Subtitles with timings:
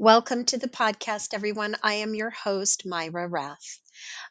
[0.00, 1.74] Welcome to the podcast, everyone.
[1.82, 3.80] I am your host, Mayra Rath.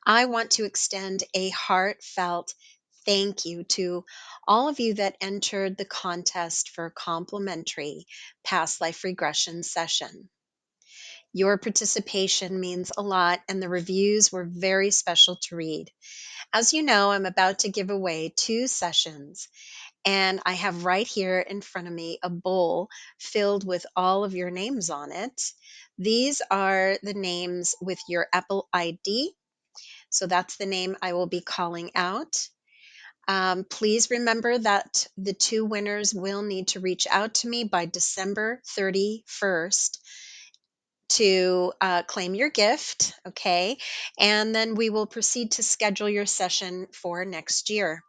[0.05, 2.53] I want to extend a heartfelt
[3.05, 4.05] thank you to
[4.47, 8.05] all of you that entered the contest for complimentary
[8.45, 10.29] past life regression session.
[11.33, 15.91] Your participation means a lot, and the reviews were very special to read.
[16.53, 19.49] As you know, I'm about to give away two sessions,
[20.07, 22.87] and I have right here in front of me a bowl
[23.19, 25.51] filled with all of your names on it.
[25.97, 29.33] These are the names with your Apple ID.
[30.09, 32.47] So that's the name I will be calling out.
[33.27, 37.85] Um, please remember that the two winners will need to reach out to me by
[37.85, 39.97] December 31st
[41.09, 43.13] to uh, claim your gift.
[43.27, 43.77] Okay.
[44.17, 48.03] And then we will proceed to schedule your session for next year.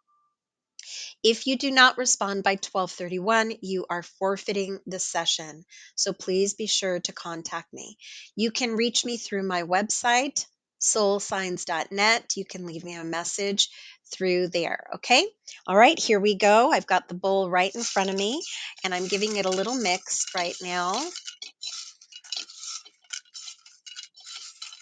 [1.23, 5.65] If you do not respond by 1231, you are forfeiting the session.
[5.95, 7.99] So please be sure to contact me.
[8.37, 10.45] You can reach me through my website,
[10.81, 12.37] soulsigns.net.
[12.37, 13.69] You can leave me a message
[14.13, 14.87] through there.
[14.97, 15.27] Okay.
[15.67, 15.99] All right.
[15.99, 16.71] Here we go.
[16.73, 18.43] I've got the bowl right in front of me
[18.85, 21.01] and I'm giving it a little mix right now.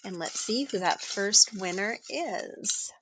[0.04, 2.92] And let's see who that first winner is.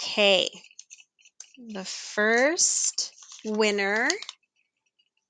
[0.00, 0.48] Okay.
[1.68, 3.12] The first
[3.44, 4.08] winner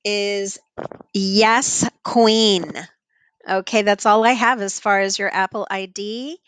[0.04, 0.60] is
[1.12, 2.72] Yes Queen.
[3.48, 6.38] Okay, that's all I have as far as your Apple ID.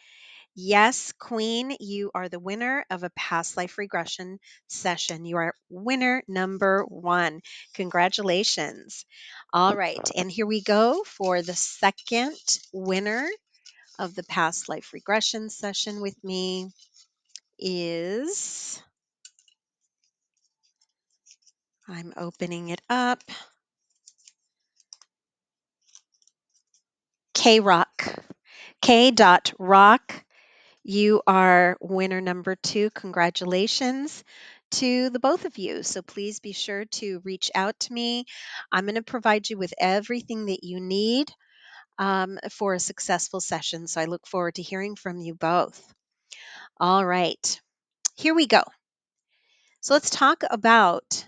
[0.54, 4.38] Yes, Queen, you are the winner of a past life regression
[4.68, 5.24] session.
[5.24, 7.40] You are winner number one.
[7.74, 9.04] Congratulations.
[9.52, 12.36] All right, and here we go for the second
[12.72, 13.28] winner
[13.98, 16.70] of the past life regression session with me
[17.58, 18.80] is
[21.92, 23.22] I'm opening it up.
[27.34, 28.24] K Rock.
[28.80, 30.24] K dot Rock.
[30.82, 32.90] You are winner number two.
[32.90, 34.24] Congratulations
[34.72, 35.82] to the both of you.
[35.82, 38.24] So please be sure to reach out to me.
[38.72, 41.30] I'm going to provide you with everything that you need
[41.98, 43.86] um, for a successful session.
[43.86, 45.94] So I look forward to hearing from you both.
[46.80, 47.60] All right,
[48.16, 48.62] here we go.
[49.80, 51.26] So let's talk about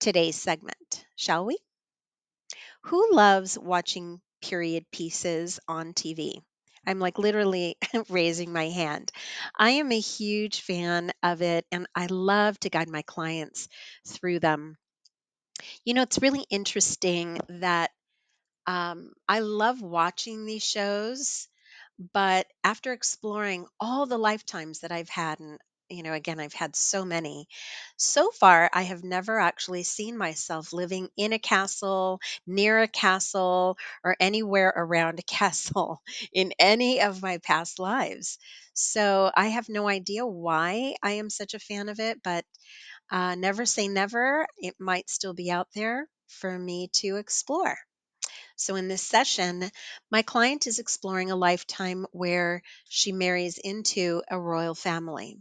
[0.00, 1.58] today's segment, shall we?
[2.84, 6.40] Who loves watching period pieces on TV?
[6.86, 7.76] I'm like literally
[8.08, 9.12] raising my hand.
[9.54, 13.68] I am a huge fan of it and I love to guide my clients
[14.06, 14.78] through them.
[15.84, 17.90] You know, it's really interesting that
[18.66, 21.48] um, I love watching these shows
[22.14, 26.74] but after exploring all the lifetimes that I've had, and you know, again, I've had
[26.76, 27.48] so many,
[27.96, 33.76] so far, I have never actually seen myself living in a castle, near a castle,
[34.04, 36.02] or anywhere around a castle
[36.32, 38.38] in any of my past lives.
[38.74, 42.44] So I have no idea why I am such a fan of it, but
[43.10, 44.46] uh, never say never.
[44.58, 47.76] It might still be out there for me to explore.
[48.56, 49.70] So, in this session,
[50.10, 55.38] my client is exploring a lifetime where she marries into a royal family.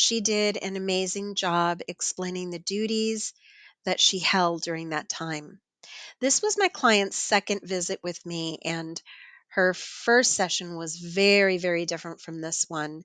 [0.00, 3.34] She did an amazing job explaining the duties
[3.84, 5.60] that she held during that time.
[6.20, 9.02] This was my client's second visit with me, and
[9.48, 13.02] her first session was very, very different from this one.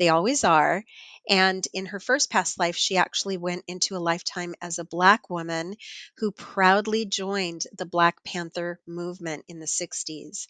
[0.00, 0.82] They always are.
[1.28, 5.30] And in her first past life, she actually went into a lifetime as a Black
[5.30, 5.76] woman
[6.16, 10.48] who proudly joined the Black Panther movement in the 60s.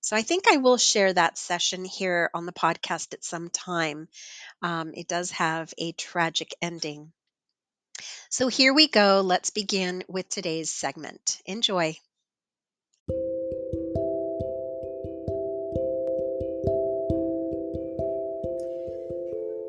[0.00, 4.08] So I think I will share that session here on the podcast at some time.
[4.62, 7.12] Um, it does have a tragic ending.
[8.30, 9.22] So here we go.
[9.24, 11.42] Let's begin with today's segment.
[11.46, 11.96] Enjoy.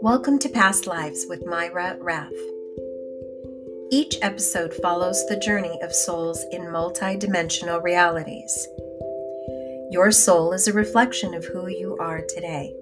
[0.02, 2.32] Welcome to Past Lives with Mayra Rath.
[3.92, 8.68] Each episode follows the journey of souls in multidimensional realities.
[9.92, 12.76] Your soul is a reflection of who you are today.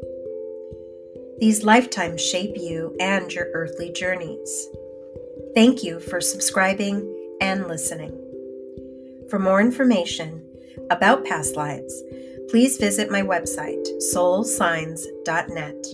[1.40, 4.68] These lifetimes shape you and your earthly journeys.
[5.56, 8.12] Thank you for subscribing and listening.
[9.30, 10.44] For more information
[10.90, 12.04] about past lives,
[12.50, 15.86] please visit my website, soulsigns.net.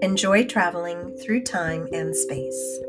[0.00, 2.80] Enjoy traveling through time and space.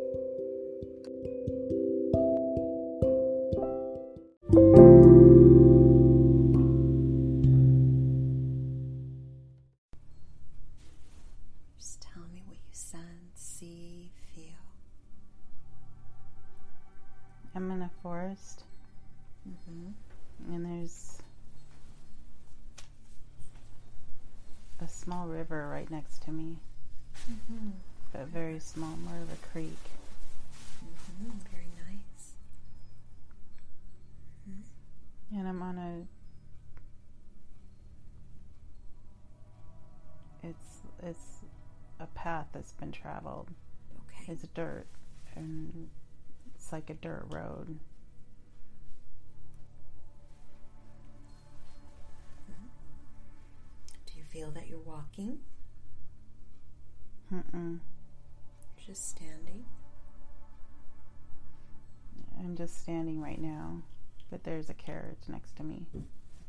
[35.36, 36.08] And I'm on a.
[40.48, 41.40] It's it's
[42.00, 43.50] a path that's been traveled.
[43.98, 44.32] Okay.
[44.34, 44.86] It's dirt,
[45.36, 45.90] and
[46.54, 47.80] it's like a dirt road.
[54.06, 55.40] Do you feel that you're walking?
[57.34, 57.80] Mm-mm.
[58.78, 59.66] You're just standing.
[62.40, 63.82] I'm just standing right now,
[64.34, 65.86] but there's a carriage next to me.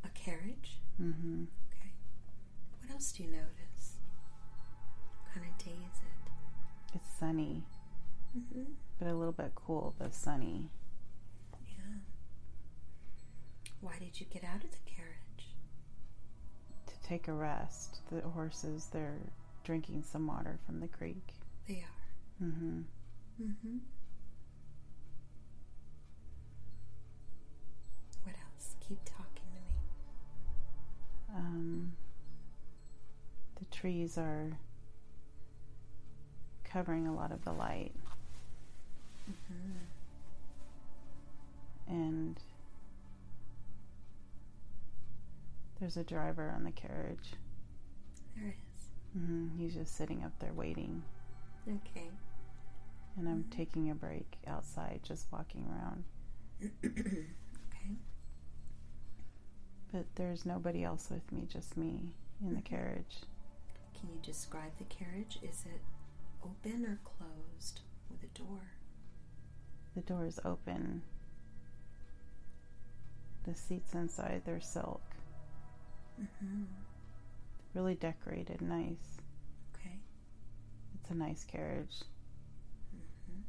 [0.05, 0.79] A carriage?
[1.01, 1.43] Mm-hmm.
[1.71, 1.93] Okay.
[2.81, 3.99] What else do you notice?
[5.23, 6.95] What kind of day is it?
[6.95, 7.63] It's sunny,
[8.37, 8.73] Mm-hmm.
[8.99, 10.71] but a little bit cool, but sunny.
[11.69, 11.99] Yeah.
[13.83, 15.55] Why did you get out of the carriage?
[16.87, 18.01] To take a rest.
[18.11, 19.19] The horses, they're
[19.63, 21.35] drinking some water from the creek.
[21.69, 22.47] They are.
[22.47, 22.79] Mm-hmm.
[23.43, 23.77] Mm-hmm.
[23.77, 24.04] What else?
[28.89, 31.37] Keep talking to me.
[31.37, 31.93] Um,
[33.59, 34.59] the trees are
[36.65, 37.93] covering a lot of the light,
[39.31, 39.79] Mm-hmm.
[41.89, 42.39] and
[45.81, 47.33] there's a driver on the carriage.
[48.37, 48.89] There is.
[49.19, 51.03] hmm He's just sitting up there waiting,
[51.67, 52.11] Okay.
[53.17, 56.05] and I'm taking a break outside, just walking around.
[56.85, 57.97] okay.
[59.95, 62.01] But there's nobody else with me, just me
[62.45, 63.21] in the carriage.
[63.97, 65.39] Can you describe the carriage?
[65.41, 65.81] Is it
[66.43, 68.73] open or closed with a door?
[69.95, 71.03] The door is open.
[73.47, 75.01] The seats inside, they're silk.
[76.21, 76.65] Mm-hmm.
[77.75, 79.21] Really decorated, nice.
[79.77, 80.01] Okay.
[81.01, 82.03] It's a nice carriage.
[82.97, 83.43] Mm-hmm.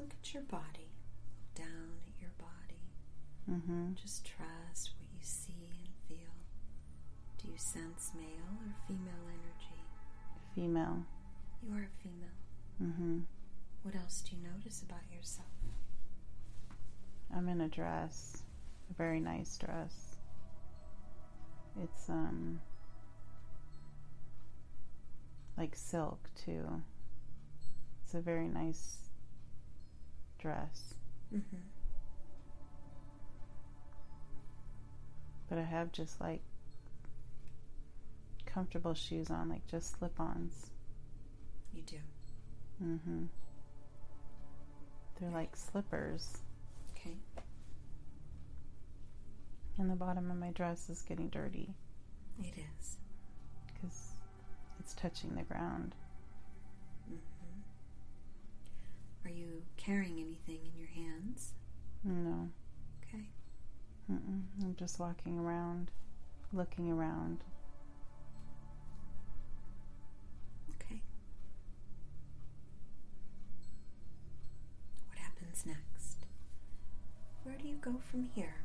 [0.00, 0.87] Look at your body.
[1.58, 2.78] Down at your body.
[3.50, 3.94] Mm-hmm.
[4.00, 6.32] Just trust what you see and feel.
[7.42, 9.82] Do you sense male or female energy?
[10.54, 11.04] Female.
[11.66, 12.38] You are a female.
[12.80, 13.18] Mm-hmm.
[13.82, 15.48] What else do you notice about yourself?
[17.34, 18.42] I'm in a dress,
[18.90, 20.16] a very nice dress.
[21.82, 22.60] It's um
[25.56, 26.82] like silk too.
[28.04, 29.10] It's a very nice
[30.40, 30.94] dress,
[31.34, 31.56] Mm-hmm.
[35.48, 36.40] but I have just like
[38.46, 40.70] comfortable shoes on, like just slip-ons.
[41.74, 41.96] You do.
[42.84, 43.24] Mm-hmm.
[45.20, 46.38] They're like slippers,
[46.96, 47.16] Okay.
[49.78, 51.74] and the bottom of my dress is getting dirty
[52.40, 52.96] It is.
[53.74, 54.08] because
[54.80, 55.94] it's touching the ground.
[57.10, 57.60] Mm-hmm.
[59.24, 61.52] Are you carrying anything in your hands?
[62.04, 62.48] No.
[63.02, 63.28] Okay.
[64.10, 64.42] Mm-mm.
[64.62, 65.90] I'm just walking around,
[66.52, 67.44] looking around.
[70.76, 71.02] Okay.
[75.08, 76.26] What happens next?
[77.42, 78.62] Where do you go from here?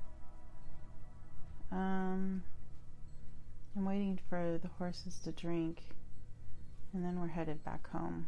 [1.72, 2.44] Um,
[3.76, 5.82] I'm waiting for the horses to drink,
[6.94, 8.28] and then we're headed back home.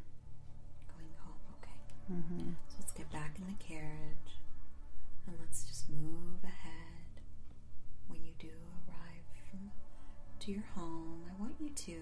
[2.11, 2.51] Mm-hmm.
[2.67, 4.37] So let's get back in the carriage
[5.27, 7.21] and let's just move ahead.
[8.07, 8.49] When you do
[8.87, 9.71] arrive from
[10.41, 11.97] to your home, I want you to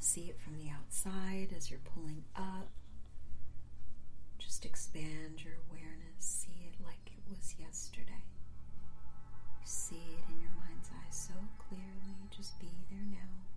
[0.00, 2.68] see it from the outside as you're pulling up.
[4.38, 6.18] Just expand your awareness.
[6.18, 8.24] See it like it was yesterday.
[9.60, 12.16] You see it in your mind's eye so clearly.
[12.36, 13.47] Just be there now.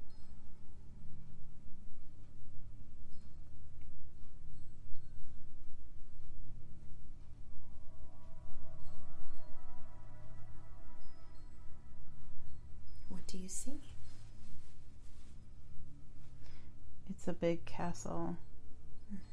[17.22, 18.36] It's a big castle,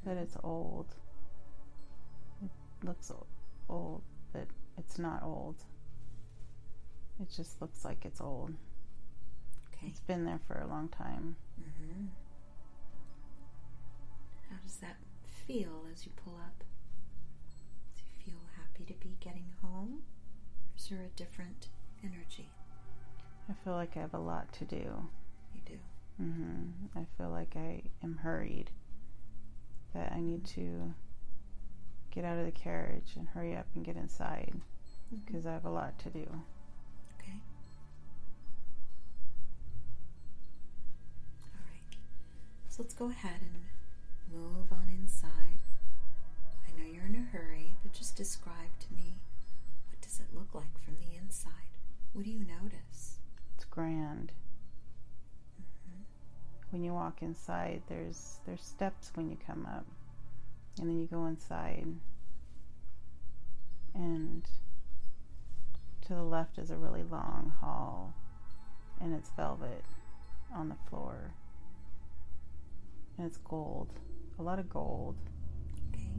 [0.04, 0.94] but it's old.
[2.44, 2.50] It
[2.86, 3.10] looks
[3.66, 5.56] old, but it's not old.
[7.18, 8.52] It just looks like it's old.
[9.72, 9.86] Okay.
[9.86, 11.36] It's been there for a long time.
[11.56, 12.08] hmm
[14.50, 14.96] How does that
[15.46, 16.62] feel as you pull up?
[17.96, 20.02] Do you feel happy to be getting home?
[20.02, 21.68] Or is there a different
[22.04, 22.50] energy?
[23.48, 25.08] I feel like I have a lot to do.
[25.54, 25.78] You do.
[26.18, 28.70] Hmm I feel like I am hurried.
[29.94, 30.94] That I need to
[32.10, 34.52] get out of the carriage and hurry up and get inside
[35.24, 36.26] because I have a lot to do.
[37.18, 37.40] Okay.
[41.54, 41.96] All right.
[42.68, 43.62] So let's go ahead and
[44.32, 45.62] move on inside.
[46.66, 49.18] I know you're in a hurry, but just describe to me
[49.88, 51.52] what does it look like from the inside?
[52.12, 53.18] What do you notice?
[53.56, 54.32] It's grand.
[56.70, 59.86] When you walk inside, there's there's steps when you come up,
[60.78, 61.86] and then you go inside,
[63.94, 64.44] and
[66.02, 68.14] to the left is a really long hall,
[69.00, 69.84] and it's velvet
[70.54, 71.32] on the floor,
[73.16, 73.88] and it's gold,
[74.38, 75.16] a lot of gold.
[75.94, 76.10] Okay.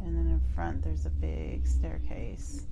[0.00, 2.66] And then in front, there's a big staircase.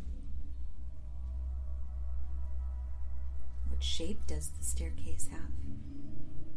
[3.68, 5.50] What shape does the staircase have?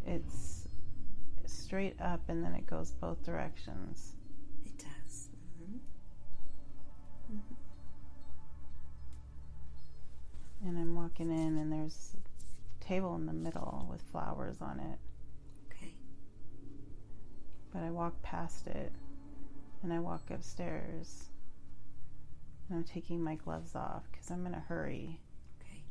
[0.08, 0.68] It's
[1.46, 4.14] straight up and then it goes both directions.
[4.66, 5.30] It does.
[5.60, 5.78] hmm
[7.30, 7.54] hmm
[10.66, 14.98] And I'm walking in, and there's a table in the middle with flowers on it.
[15.70, 15.94] Okay.
[17.72, 18.92] But I walk past it
[19.84, 21.26] and I walk upstairs.
[22.70, 25.20] And I'm taking my gloves off because I'm in a hurry.
[25.62, 25.84] Okay.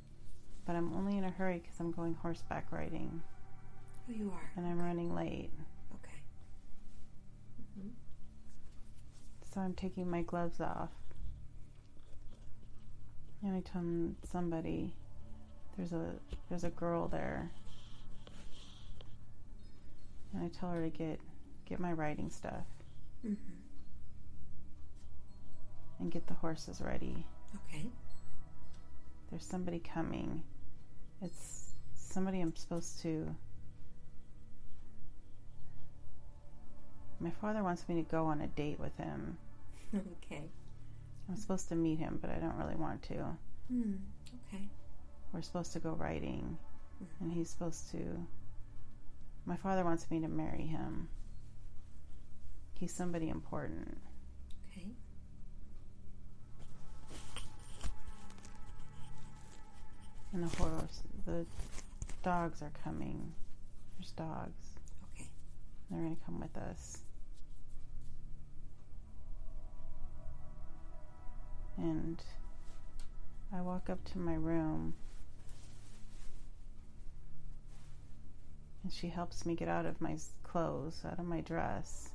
[0.67, 3.23] But I'm only in a hurry because I'm going horseback riding
[4.09, 4.51] Oh, you are.
[4.57, 5.51] and I'm running late.
[5.95, 6.21] Okay.
[7.81, 7.89] hmm
[9.53, 10.91] So I'm taking my gloves off.
[13.43, 13.83] And I tell
[14.31, 14.93] somebody
[15.77, 16.13] there's a
[16.49, 17.51] there's a girl there.
[20.33, 21.21] And I tell her to get
[21.67, 22.65] get my riding stuff
[23.23, 23.35] hmm
[25.99, 27.25] and get the horses ready.
[27.69, 27.87] Okay.
[29.31, 30.43] There's somebody coming.
[31.23, 33.35] It's somebody I'm supposed to
[37.21, 39.39] My father wants me to go on a date with him.
[39.95, 40.43] okay.
[41.29, 43.37] I'm supposed to meet him, but I don't really want to.
[43.73, 43.95] Hmm.
[44.49, 44.69] Okay.
[45.33, 46.57] we're supposed to go riding
[47.03, 47.21] Mhm.
[47.21, 48.27] and he's supposed to
[49.45, 51.09] my father wants me to marry him
[52.75, 53.99] he's somebody important
[54.71, 54.87] Okay.
[60.33, 61.45] and the horse the
[62.23, 63.33] dogs are coming
[63.99, 64.71] there's dogs
[65.15, 65.27] Okay.
[65.91, 66.99] they're going to come with us
[71.77, 72.23] and
[73.53, 74.95] i walk up to my room
[78.83, 82.11] and she helps me get out of my clothes out of my dress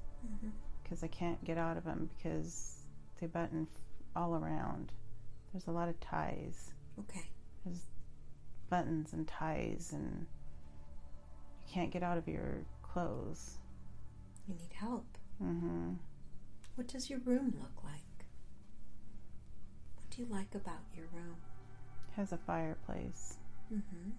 [0.84, 2.80] because I can't get out of them because
[3.20, 3.68] they button
[4.16, 4.92] all around.
[5.54, 6.74] There's a lot of ties.
[7.00, 7.30] Okay.
[7.66, 7.86] There's
[8.70, 10.26] buttons and ties, and
[11.66, 13.58] you can't get out of your clothes.
[14.48, 15.06] You need help.
[15.40, 15.94] hmm
[16.76, 18.04] What does your room look like?
[20.22, 21.36] You like about your room?
[22.16, 23.38] Has a fireplace
[23.74, 24.12] Mm-hmm.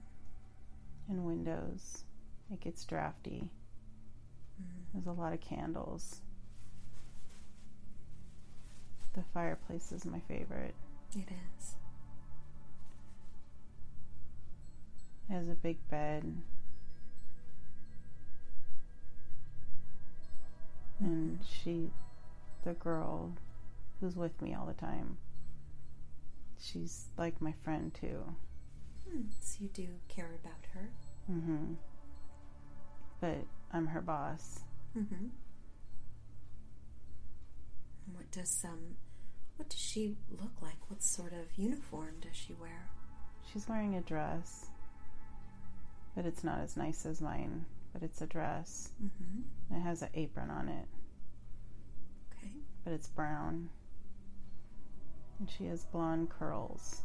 [1.08, 2.02] and windows.
[2.50, 3.50] It gets drafty.
[4.60, 6.20] mm There's a lot of candles.
[9.14, 10.74] The fireplace is my favorite.
[11.14, 11.76] It is.
[15.30, 16.24] It has a big bed.
[20.98, 21.90] And she,
[22.64, 23.34] the girl
[24.00, 25.18] who's with me all the time,
[26.62, 28.22] she's like my friend too.
[29.10, 29.22] Hmm.
[29.40, 30.90] So you do care about her.
[31.30, 31.74] Mm-hmm.
[33.20, 33.38] But
[33.72, 34.60] I'm her boss.
[34.96, 35.26] Mm-hmm.
[38.14, 38.96] What does um,
[39.56, 40.78] what does she look like?
[40.88, 42.88] What sort of uniform does she wear?
[43.52, 44.66] She's wearing a dress,
[46.14, 47.64] but it's not as nice as mine.
[47.92, 48.88] But it's a dress.
[49.04, 49.76] Mm-hmm.
[49.76, 50.86] It has an apron on it,
[52.38, 52.52] Okay.
[52.84, 53.68] but it's brown.
[55.38, 57.02] And she has blonde curls,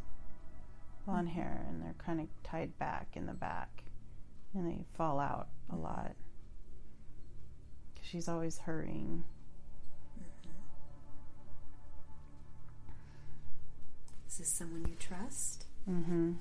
[1.06, 3.84] blonde hair, and they're kind of tied back in the back,
[4.54, 6.16] and they fall out a lot.
[8.02, 9.24] she's always hurrying.
[14.30, 15.66] Is this someone you trust?
[15.90, 16.34] Mm-hmm.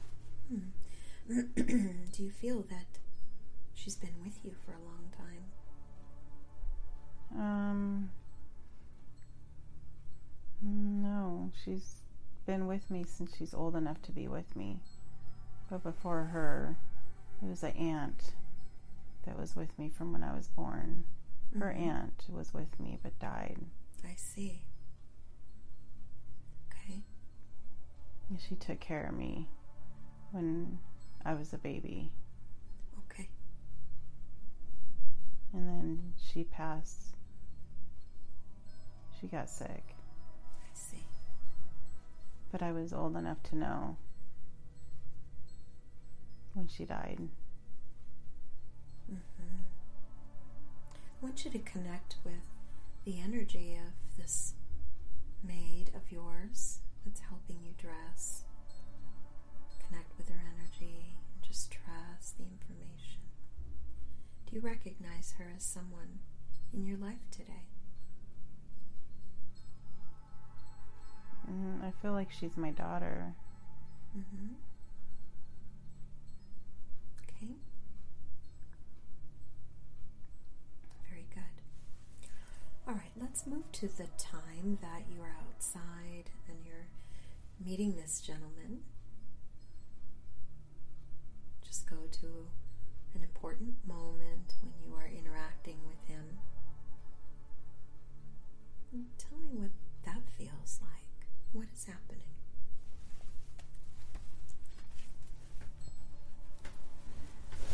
[2.12, 2.98] do you feel that
[3.74, 5.44] she's been with you for a long time?
[7.40, 8.10] Um.
[10.68, 12.02] No, she's
[12.44, 14.80] been with me since she's old enough to be with me.
[15.70, 16.76] But before her,
[17.40, 18.34] it was an aunt
[19.24, 21.04] that was with me from when I was born.
[21.56, 21.78] Her Mhm.
[21.78, 23.64] aunt was with me but died.
[24.04, 24.64] I see.
[26.68, 27.04] Okay.
[28.28, 29.48] And she took care of me
[30.32, 30.80] when
[31.24, 32.10] I was a baby.
[32.98, 33.30] Okay.
[35.52, 37.16] And then she passed.
[39.20, 39.95] She got sick.
[42.56, 43.98] But I was old enough to know
[46.54, 47.28] when she died.
[49.12, 49.60] Mm-hmm.
[50.94, 52.46] I want you to connect with
[53.04, 54.54] the energy of this
[55.46, 58.44] maid of yours that's helping you dress.
[59.86, 63.20] Connect with her energy and just trust the information.
[64.46, 66.20] Do you recognize her as someone
[66.72, 67.75] in your life today?
[71.50, 73.34] Mm, I feel like she's my daughter.
[74.16, 74.54] Mm-hmm.
[77.22, 77.52] Okay.
[81.08, 81.62] Very good.
[82.88, 86.86] All right, let's move to the time that you are outside and you're
[87.64, 88.80] meeting this gentleman.
[91.66, 92.26] Just go to
[93.14, 96.38] an important moment when you are interacting with him.
[99.18, 99.70] Tell me what
[100.04, 101.15] that feels like.
[101.56, 102.20] What is happening?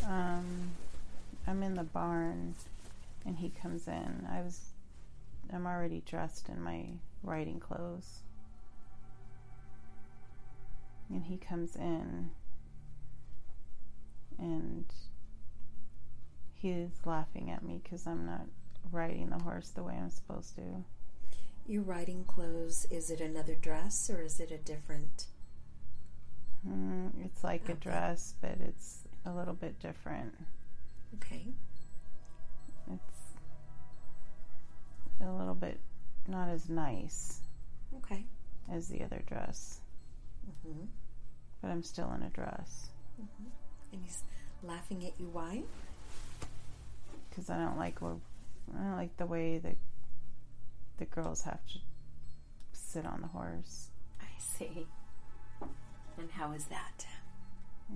[0.06, 0.70] Um,
[1.48, 2.54] I'm in the barn,
[3.26, 4.28] and he comes in.
[4.30, 4.66] I was,
[5.52, 6.90] I'm already dressed in my
[7.24, 8.20] riding clothes,
[11.10, 12.30] and he comes in,
[14.38, 14.84] and
[16.54, 18.46] he's laughing at me because I'm not
[18.92, 20.84] riding the horse the way I'm supposed to.
[21.66, 25.26] Your riding clothes, is it another dress or is it a different?
[26.68, 30.34] Mm, it's like a dress, but it's a little bit different.
[31.16, 31.46] Okay.
[32.92, 33.36] It's
[35.20, 35.78] a little bit
[36.26, 37.40] not as nice
[37.98, 38.24] Okay.
[38.70, 39.78] as the other dress,
[40.66, 40.86] Mm-hmm.
[41.60, 42.88] but I'm still in a dress
[43.20, 43.48] Mm-hmm.
[43.92, 44.22] And he's
[44.64, 45.28] laughing at you.
[45.32, 45.62] Why?
[47.30, 49.76] because I don't like I don't like the way that
[50.98, 51.78] the girls have to
[52.72, 53.88] sit on the horse.
[54.20, 54.86] I see.
[56.18, 57.06] And how is that?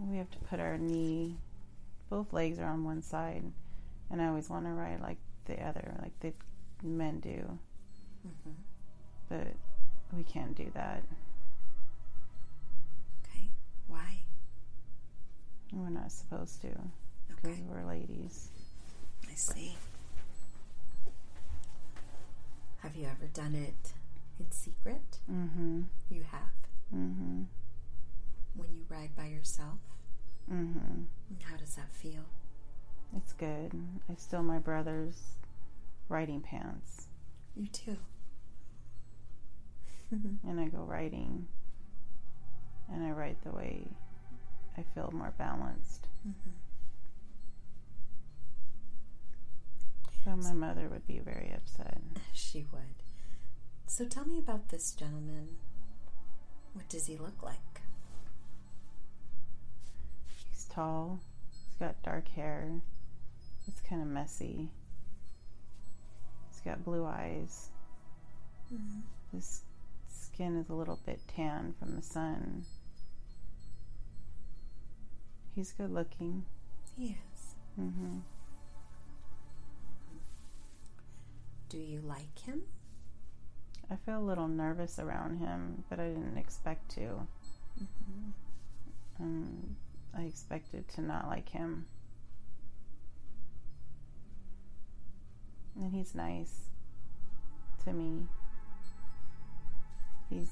[0.08, 1.36] We have to put our knee,
[2.10, 3.44] both legs are on one side,
[4.10, 6.32] and I always want to ride like the other, like the
[6.82, 7.58] men do,
[8.26, 8.50] Mm-hmm.
[9.28, 9.46] but
[10.16, 11.02] we can't do that.
[13.24, 13.48] Okay.
[13.86, 14.18] Why?
[15.72, 16.68] We're not supposed to
[17.28, 17.62] because Okay.
[17.68, 18.48] we're ladies.
[19.30, 19.76] I see.
[22.96, 23.92] Have you ever done it
[24.40, 25.18] in secret?
[25.30, 25.82] Mm-hmm.
[26.08, 26.94] You have.
[26.94, 27.42] Mm-hmm.
[28.54, 29.80] When you ride by yourself?
[30.50, 31.02] Mm-hmm.
[31.42, 32.24] How does that feel?
[33.14, 33.72] It's good.
[34.10, 35.20] I steal my brother's
[36.08, 37.08] riding pants
[37.54, 37.98] You too.
[40.10, 41.48] and I go riding
[42.90, 43.88] and I ride the way
[44.78, 46.06] I feel more balanced.
[46.26, 46.52] Mhm.
[50.26, 52.00] But my mother would be very upset.
[52.32, 53.04] She would.
[53.86, 55.50] So tell me about this gentleman.
[56.72, 57.82] What does he look like?
[60.50, 61.20] He's tall.
[61.52, 62.80] He's got dark hair.
[63.68, 64.68] It's kind of messy.
[66.50, 67.70] He's got blue eyes.
[68.74, 69.36] Mm-hmm.
[69.36, 69.62] His
[70.08, 72.64] skin is a little bit tan from the sun.
[75.54, 76.46] He's good looking.
[76.98, 77.54] He is.
[77.76, 78.18] hmm
[81.76, 82.62] Do you like him?
[83.90, 87.00] I feel a little nervous around him, but I didn't expect to.
[87.78, 88.30] Mm-hmm.
[89.20, 89.76] Um,
[90.16, 91.84] I expected to not like him.
[95.78, 96.70] And he's nice
[97.84, 98.22] to me.
[100.30, 100.48] He's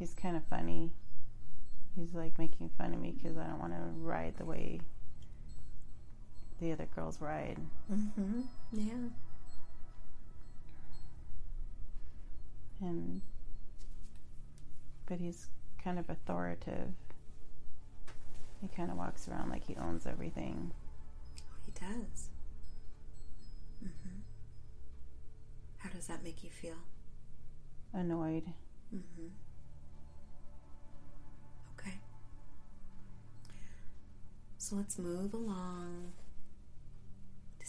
[0.00, 0.90] he's kind of funny.
[1.94, 4.80] He's like making fun of me because I don't want to ride the way
[6.62, 7.58] the other girls ride.
[7.92, 8.40] Mm-hmm.
[8.72, 9.08] Yeah.
[12.82, 13.20] and
[15.06, 15.46] but he's
[15.82, 16.92] kind of authoritative.
[18.60, 20.72] He kind of walks around like he owns everything.
[21.40, 22.28] Oh, he does.
[23.82, 24.20] Mm-hmm.
[25.78, 26.76] How does that make you feel?
[27.92, 28.44] Annoyed.
[28.94, 29.26] Mm-hmm.
[31.78, 31.98] Okay.
[34.58, 36.12] So let's move along.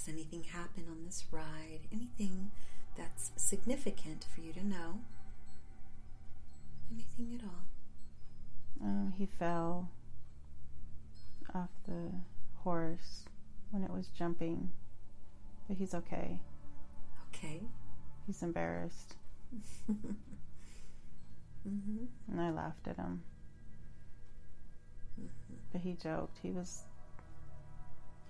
[0.04, 1.80] Does anything happen on this ride?
[1.90, 2.52] Anything
[2.98, 5.00] that's significant for you to know?
[6.92, 7.64] Anything at all?
[8.84, 9.90] Um, he fell
[11.56, 12.12] off the
[12.64, 13.24] horse
[13.72, 14.72] when it was jumping,
[15.70, 16.42] but he's okay.
[17.30, 17.62] Okay.
[18.28, 19.16] He's embarrassed,
[19.90, 20.16] mm-hmm.
[22.30, 23.24] and I laughed at him.
[25.18, 25.56] Mm-hmm.
[25.72, 26.40] But he joked.
[26.42, 26.84] He was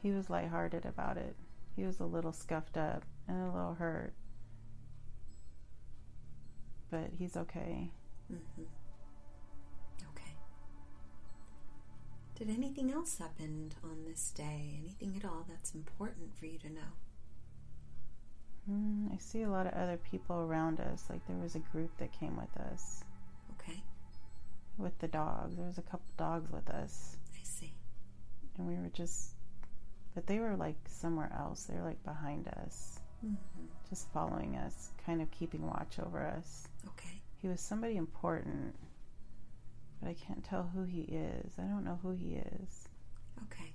[0.04, 1.36] he was lighthearted about it.
[1.76, 4.14] He was a little scuffed up and a little hurt.
[6.92, 7.90] but he's okay.
[8.32, 8.62] Mm-hmm.
[10.12, 10.36] Okay.
[12.36, 14.76] Did anything else happen on this day?
[14.80, 16.92] Anything at all that's important for you to know?
[18.70, 21.06] Mm, I see a lot of other people around us.
[21.10, 23.04] Like there was a group that came with us
[23.60, 23.84] Okay,
[24.78, 25.56] with the dogs.
[25.56, 27.74] There was a couple dogs with us, I see.
[28.58, 29.33] and we were just,
[30.16, 31.64] but they were like somewhere else.
[31.64, 33.66] They were like behind us, Mm-hmm.
[33.90, 36.68] just following us, kind of keeping watch over us.
[36.90, 38.76] Okay, He was somebody important,
[40.02, 41.54] but I can't tell who he is.
[41.58, 42.90] I don't know who he is.
[43.44, 43.72] okay.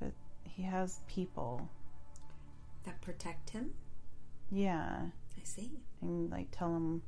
[0.00, 0.10] But
[0.44, 1.68] he has people.
[2.84, 3.70] That protect him?
[4.50, 5.02] Yeah.
[5.40, 5.70] I see.
[6.00, 7.02] and like tell him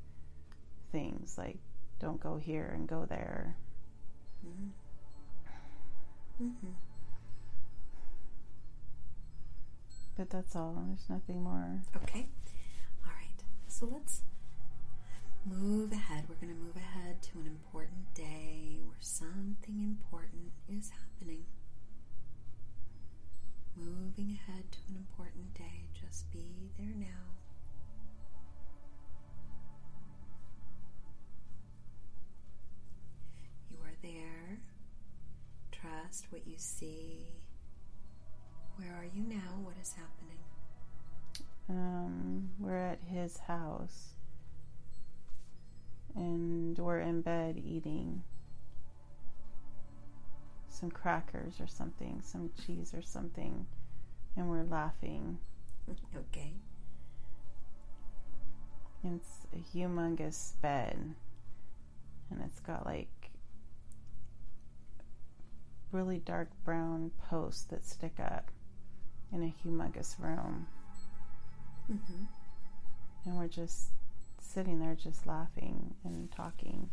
[0.92, 1.58] things like
[1.98, 3.56] don't go here and go there.
[4.46, 4.70] Mm.
[6.42, 6.70] Mm-hmm.
[10.16, 10.84] But that's all.
[10.86, 11.80] There's nothing more.
[11.96, 12.28] Okay.
[13.04, 13.42] All right.
[13.68, 14.22] So let's
[15.44, 16.24] move ahead.
[16.28, 21.44] We're going to move ahead to an important day where something important is happening.
[23.76, 25.88] Moving ahead to an important day.
[26.00, 27.34] Just be there now.
[33.70, 34.60] You are there.
[35.72, 37.26] Trust what you see.
[38.76, 39.60] Where are you now?
[39.62, 40.38] What is happening?
[41.68, 44.14] Um, we're at his house,
[46.14, 48.22] and we're in bed eating
[50.68, 53.66] some crackers or something, some cheese or something,
[54.36, 55.38] and we're laughing.
[56.16, 56.54] Okay.
[59.04, 61.14] It's a humongous bed,
[62.30, 63.30] and it's got like
[65.92, 68.50] really dark brown posts that stick up
[69.34, 70.66] in a humongous room.
[71.92, 72.24] Mm-hmm.
[73.26, 73.88] And we're just
[74.40, 76.88] sitting there, just laughing and talking.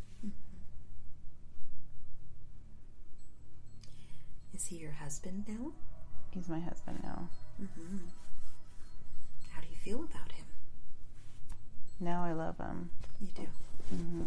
[4.54, 5.72] Is he your husband now?
[6.32, 7.30] He's my husband now.
[7.62, 7.98] Mm-hmm.
[9.52, 10.46] How do you feel about him?
[12.00, 12.90] Now I love him.
[13.20, 13.48] You do.
[13.90, 14.22] hmm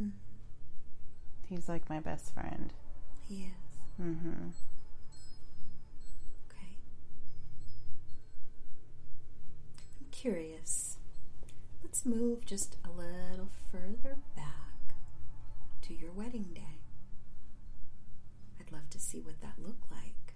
[0.00, 0.12] Mm.
[1.48, 2.72] He's like my best friend.
[3.28, 3.96] He is.
[3.96, 4.50] hmm
[10.20, 10.98] curious.
[11.82, 14.94] Let's move just a little further back
[15.80, 16.76] to your wedding day.
[18.60, 20.34] I'd love to see what that looked like.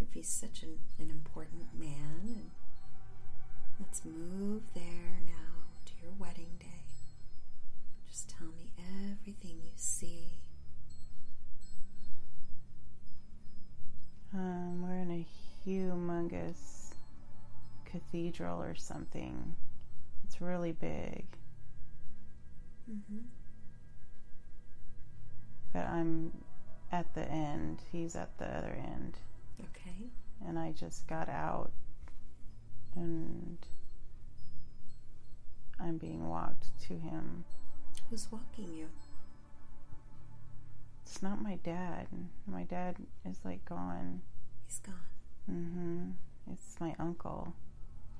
[0.00, 2.50] If he's such an, an important man, and
[3.80, 6.86] let's move there now to your wedding day.
[8.08, 10.38] Just tell me everything you see.
[14.32, 15.26] Um, we're in a
[15.68, 16.73] humongous
[17.98, 19.54] cathedral or something.
[20.24, 21.24] It's really big,
[22.90, 23.18] Mm-hmm.
[25.72, 26.32] but I'm
[26.92, 27.80] at the end.
[27.92, 29.16] He's at the other end.
[29.60, 30.08] Okay.
[30.46, 31.70] and I just got out
[32.96, 33.58] and
[35.80, 37.44] I'm being walked to him.
[38.10, 38.88] Who's walking you?
[41.06, 42.08] It's not my dad.
[42.46, 42.96] My dad
[43.28, 44.20] is like gone.
[44.66, 44.94] He's gone.
[45.50, 46.10] Mm hmm.
[46.52, 47.54] It's my uncle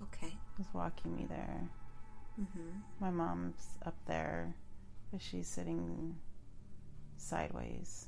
[0.04, 0.34] Okay.
[0.56, 1.68] who's walking me there.
[2.40, 2.78] Mm-hmm.
[3.00, 4.54] My mom's up there,
[5.12, 6.16] but she's sitting
[7.16, 8.06] sideways.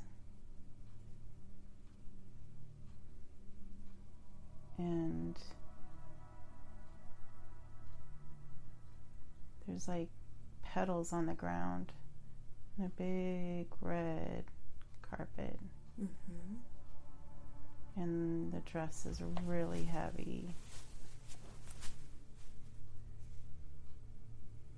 [4.79, 5.37] And
[9.67, 10.09] there's like
[10.63, 11.93] petals on the ground
[12.77, 14.45] and a big red
[15.03, 15.59] carpet.
[16.01, 16.57] Mm-hmm.
[17.97, 20.55] And the dress is really heavy.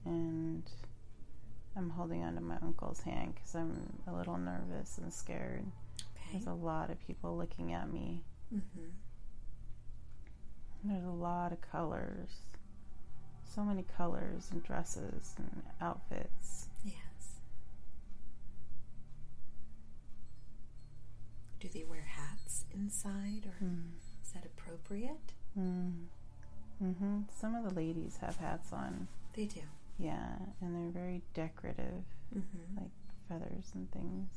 [0.08, 0.62] And
[1.76, 5.66] I'm holding onto my uncle's hand because I'm a little nervous and scared.
[6.16, 6.30] Okay.
[6.32, 8.22] There's a lot of people looking at me.
[8.54, 8.88] Mm-hmm.
[10.84, 12.30] There's a lot of colors.
[13.54, 16.68] So many colors and dresses and outfits.
[16.84, 16.94] Yes.
[21.60, 23.90] Do they wear hats inside, or Mm.
[24.24, 25.32] is that appropriate?
[25.58, 26.06] Mm.
[26.78, 29.08] hmm Some of the ladies have hats on.
[29.34, 29.62] They do.
[29.98, 32.04] Yeah, and they're very decorative,
[32.36, 32.76] Mm-hmm.
[32.78, 32.90] like
[33.28, 34.28] feathers and things.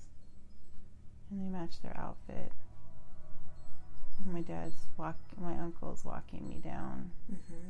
[1.30, 2.52] And they match their outfit.
[4.24, 5.18] And my dad's walk.
[5.40, 7.70] My uncle's walking me down, Mm-hmm.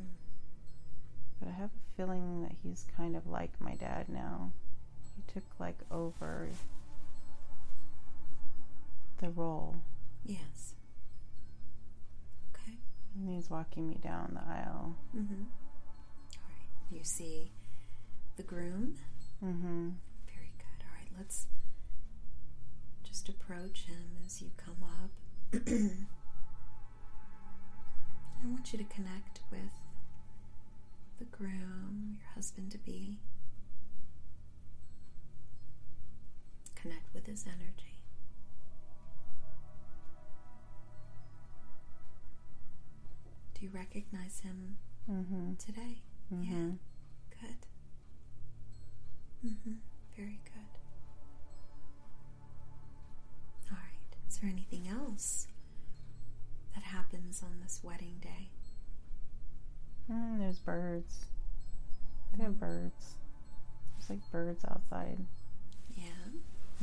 [1.40, 4.52] but I have a feeling that he's kind of like my dad now.
[5.16, 6.48] He took like over
[9.20, 9.76] the role,
[10.24, 10.74] Yes.
[12.54, 12.76] Okay.
[13.16, 14.96] and he's walking me down the aisle.
[15.16, 15.42] Mm-hmm.
[15.42, 16.96] All right.
[16.96, 17.50] You see
[18.36, 18.96] the groom?
[19.44, 19.88] Mm-hmm.
[20.26, 20.84] Very good.
[20.84, 21.46] All right, let's
[23.04, 25.10] just approach him as you come up.
[28.44, 29.60] I want you to connect with
[31.18, 33.18] the groom, your husband to be.
[36.74, 38.00] Connect with his energy.
[43.54, 44.76] Do you recognize him
[45.10, 45.54] Mm-hmm.
[45.54, 46.02] today?
[46.32, 46.52] Mm-hmm.
[46.52, 46.70] Yeah.
[47.40, 47.66] Good.
[49.46, 49.72] Mm-hmm.
[50.16, 50.78] Very good.
[53.70, 54.16] All right.
[54.28, 55.48] Is there anything else
[56.74, 58.50] that happens on this wedding day?
[60.10, 61.26] Mm, there's birds.
[62.36, 63.16] They have birds.
[63.98, 65.18] There's like birds outside.
[65.94, 66.04] Yeah.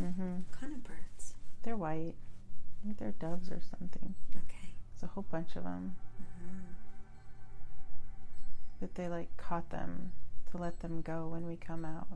[0.02, 0.36] Mm-hmm.
[0.50, 1.34] What kind of birds?
[1.64, 2.16] They're white.
[2.16, 4.16] I think they're doves or something.
[4.36, 4.74] Okay.
[4.94, 5.96] There's a whole bunch of them.
[6.22, 6.60] Mm-hmm.
[8.80, 10.12] But they like caught them
[10.52, 12.08] to let them go when we come out.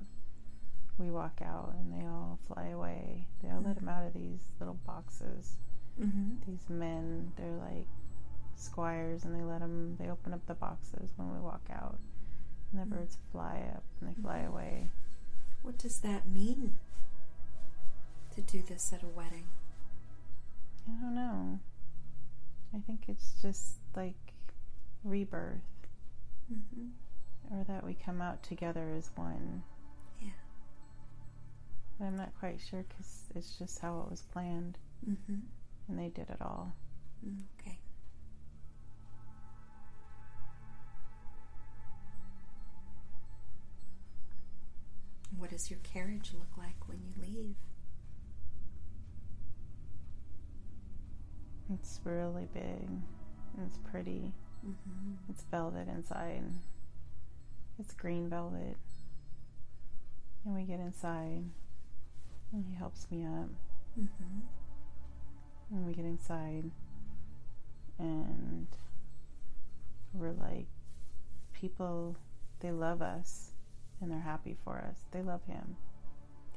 [0.98, 3.28] We walk out and they all fly away.
[3.42, 5.58] They all let them out of these little boxes.
[6.00, 6.52] Mm-hmm.
[6.52, 7.88] These men, they're like
[8.56, 9.96] squires, and they let them.
[10.00, 11.98] They open up the boxes when we walk out,
[12.72, 12.98] and the Mm.
[13.00, 14.90] birds fly up and they fly away.
[15.64, 16.78] What does that mean
[18.36, 19.46] to do this at a wedding?
[20.88, 21.60] I don't know.
[22.76, 24.34] I think it's just like
[25.04, 25.62] rebirth,
[26.52, 27.56] Mm-hmm.
[27.56, 29.64] or that we come out together as one.
[32.02, 34.78] I'm not quite sure because it's just how it was planned,
[35.10, 35.36] Mm-hmm.
[35.90, 36.74] and they did it all.
[37.62, 37.78] Okay.
[45.38, 47.56] What does your carriage look like when you leave?
[51.74, 52.88] It's really big.
[53.66, 54.32] It's pretty.
[54.66, 55.14] Mm-hmm.
[55.30, 56.44] It's velvet inside.
[57.80, 58.78] It's green velvet.
[60.46, 61.44] And we get inside,
[62.54, 63.50] and he helps me up.
[64.00, 64.40] Mm-hmm.
[65.72, 66.70] And we get inside,
[67.98, 68.68] and
[70.14, 70.68] we're like,
[71.54, 72.16] people,
[72.60, 73.52] they love us,
[74.00, 75.00] and they're happy for us.
[75.12, 75.78] They love him.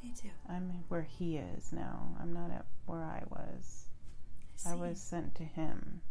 [0.02, 0.28] They do.
[0.48, 2.14] I'm where he is now.
[2.20, 3.86] I'm not at where I was.
[4.66, 6.02] I, I was sent to him.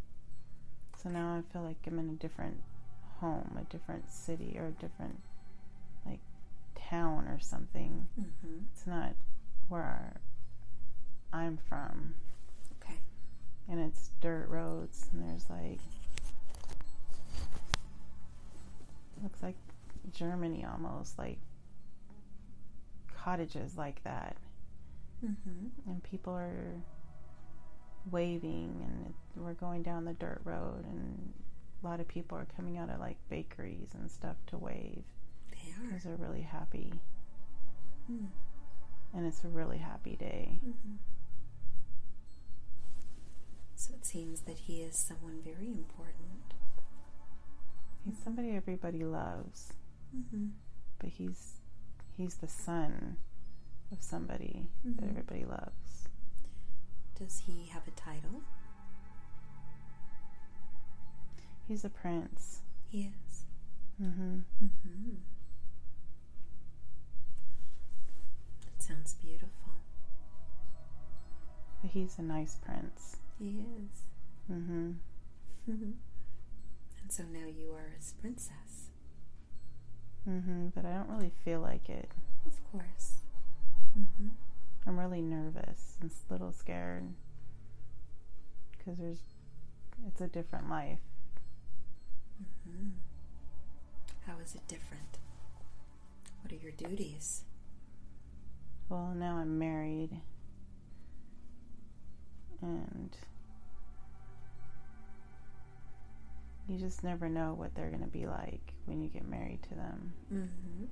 [1.01, 2.61] So now I feel like I'm in a different
[3.19, 5.19] home, a different city, or a different,
[6.05, 6.21] like,
[6.75, 8.07] town or something.
[8.19, 8.63] Mm-hmm.
[8.71, 9.13] It's not
[9.69, 10.19] where
[11.33, 12.13] I'm from.
[12.81, 12.95] Okay.
[13.69, 15.79] And it's dirt roads, and there's like,
[19.23, 19.55] looks like
[20.13, 21.37] Germany almost, like
[23.17, 24.35] cottages like that.
[25.25, 25.89] Mm-hmm.
[25.89, 26.73] and people are
[28.11, 31.33] waving and it, we're going down the dirt road and
[31.81, 35.01] a lot of people are coming out of like bakeries and stuff to wave
[35.51, 35.87] They are.
[35.87, 36.93] because they're really happy
[38.11, 38.27] Mm.
[39.15, 40.95] And it's a really happy day Mm-hmm.
[43.77, 46.53] So it seems that he is someone very important.
[48.05, 49.73] he's somebody everybody loves
[50.15, 50.47] Mm-hmm.
[50.99, 51.55] but he's
[52.15, 53.17] he's the son
[53.91, 55.09] of somebody that Mhm.
[55.09, 56.07] everybody loves
[57.19, 58.41] Does he have a title?
[61.67, 63.43] he's a prince He is.
[63.97, 65.15] hmm Mm-hmm.
[68.87, 69.49] Sounds beautiful.
[71.83, 74.01] he's a nice prince He is.
[74.51, 74.91] Mm-hmm.
[75.67, 75.95] and
[77.09, 78.89] so now you are his princess.
[80.27, 80.69] Mm-hmm.
[80.73, 82.09] but i don't really feel like it
[82.47, 83.21] Of course.
[83.97, 84.29] Mm-hmm.
[84.87, 87.05] I'm really nervous and a little scared
[88.77, 89.19] because there's
[90.07, 90.99] it's a different life.
[92.41, 92.89] Mm-hmm.
[94.27, 95.17] How is it different?
[96.41, 97.41] What are your duties?
[98.89, 100.11] Well, now I'm married
[102.61, 103.15] and
[106.67, 109.75] you just never know what they're going to be like when you get married to
[109.75, 110.85] them Mm-hmm.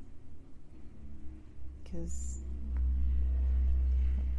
[1.83, 2.39] because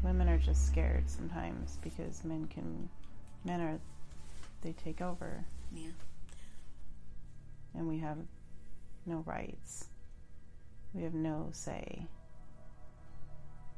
[0.02, 2.88] women are just scared sometimes because men can
[3.44, 3.78] men are
[4.62, 5.88] they take over Yeah.
[7.74, 8.18] and we have
[9.06, 9.86] no rights.
[10.94, 12.06] We have no say.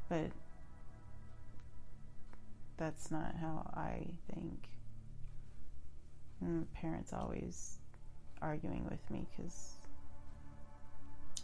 [0.08, 0.30] But
[2.76, 4.68] that's not how I think.
[6.40, 7.78] And parents always
[8.42, 9.76] arguing with me because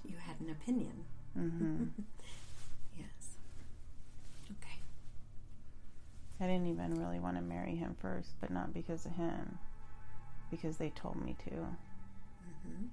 [0.05, 1.05] You had an opinion.
[1.35, 1.85] hmm
[2.99, 3.37] Yes.
[4.51, 4.79] Okay.
[6.41, 9.59] I didn't even really want to marry him first, but not because of him,
[10.51, 11.51] because they told me to.
[11.51, 12.87] Mm-hmm.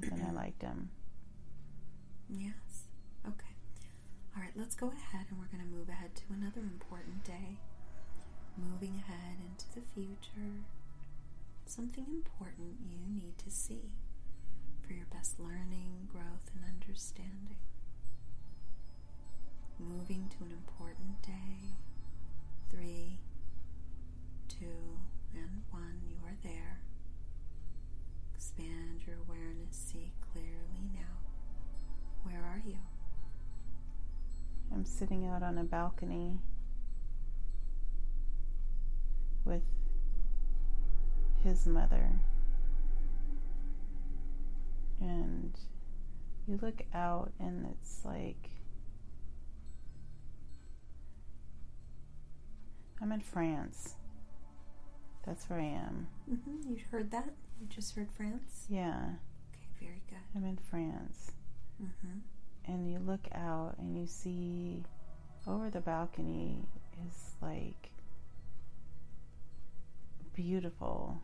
[0.00, 0.90] But then I liked him.
[2.28, 2.85] Yes.
[4.36, 7.56] All right, let's go ahead and we're going to move ahead to another important day.
[8.54, 10.60] Moving ahead into the future.
[11.64, 13.92] Something important you need to see
[14.86, 17.56] for your best learning, growth, and understanding.
[19.78, 21.72] Moving to an important day.
[22.70, 23.18] Three,
[24.48, 25.00] two,
[25.34, 26.02] and one.
[26.06, 26.80] You are there.
[28.34, 29.72] Expand your awareness.
[29.72, 31.24] See clearly now.
[32.22, 32.76] Where are you?
[34.72, 36.38] I'm sitting out on a balcony
[39.44, 39.62] with
[41.42, 42.10] his mother.
[45.00, 45.56] And
[46.48, 48.50] you look out, and it's like
[53.00, 53.94] I'm in France.
[55.26, 56.06] That's where I am.
[56.30, 56.70] Mm-hmm.
[56.72, 57.34] You heard that?
[57.60, 58.66] You just heard France?
[58.68, 59.00] Yeah,
[59.52, 60.18] Okay, very good.
[60.34, 61.32] I'm in France.
[61.82, 62.18] Mm-hmm.
[62.66, 64.82] And you look out and you see
[65.46, 66.58] over the balcony
[67.06, 67.90] is like
[70.34, 71.20] beautiful.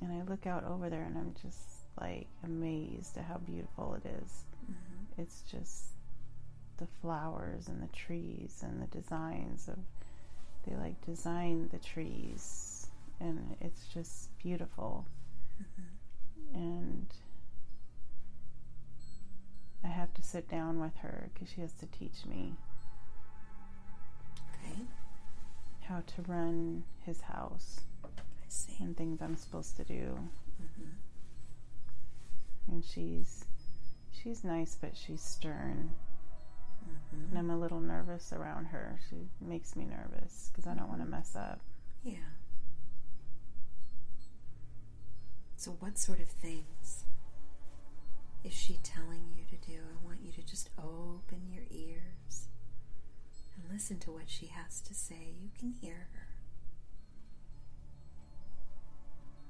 [0.00, 1.58] And I look out over there and I'm just
[2.00, 4.44] like amazed at how beautiful it is.
[4.64, 5.22] Mm-hmm.
[5.22, 5.84] It's just
[6.78, 9.78] the flowers and the trees and the designs of
[10.66, 12.86] they like design the trees
[13.20, 15.06] and it's just beautiful.
[15.60, 16.54] Mm-hmm.
[16.54, 17.06] and
[19.84, 22.54] I have to sit down with her because she has to teach me
[24.54, 24.82] Okay,
[25.88, 28.08] how to run his house I
[28.48, 28.76] see.
[28.80, 30.18] and things I'm supposed to do.
[30.62, 30.90] Mm-hmm.
[32.72, 33.44] And she's
[34.10, 35.90] she's nice, but she's stern,
[36.84, 37.30] Mm-hmm.
[37.30, 38.98] and I'm a little nervous around her.
[39.10, 41.60] She makes me nervous because I don't want to mess up.
[42.02, 42.14] Yeah.
[45.56, 47.04] So, what sort of things
[48.44, 49.78] is she telling you to do?
[49.78, 52.48] I want you to just open your ears
[53.54, 55.34] and listen to what she has to say.
[55.40, 56.28] You can hear her.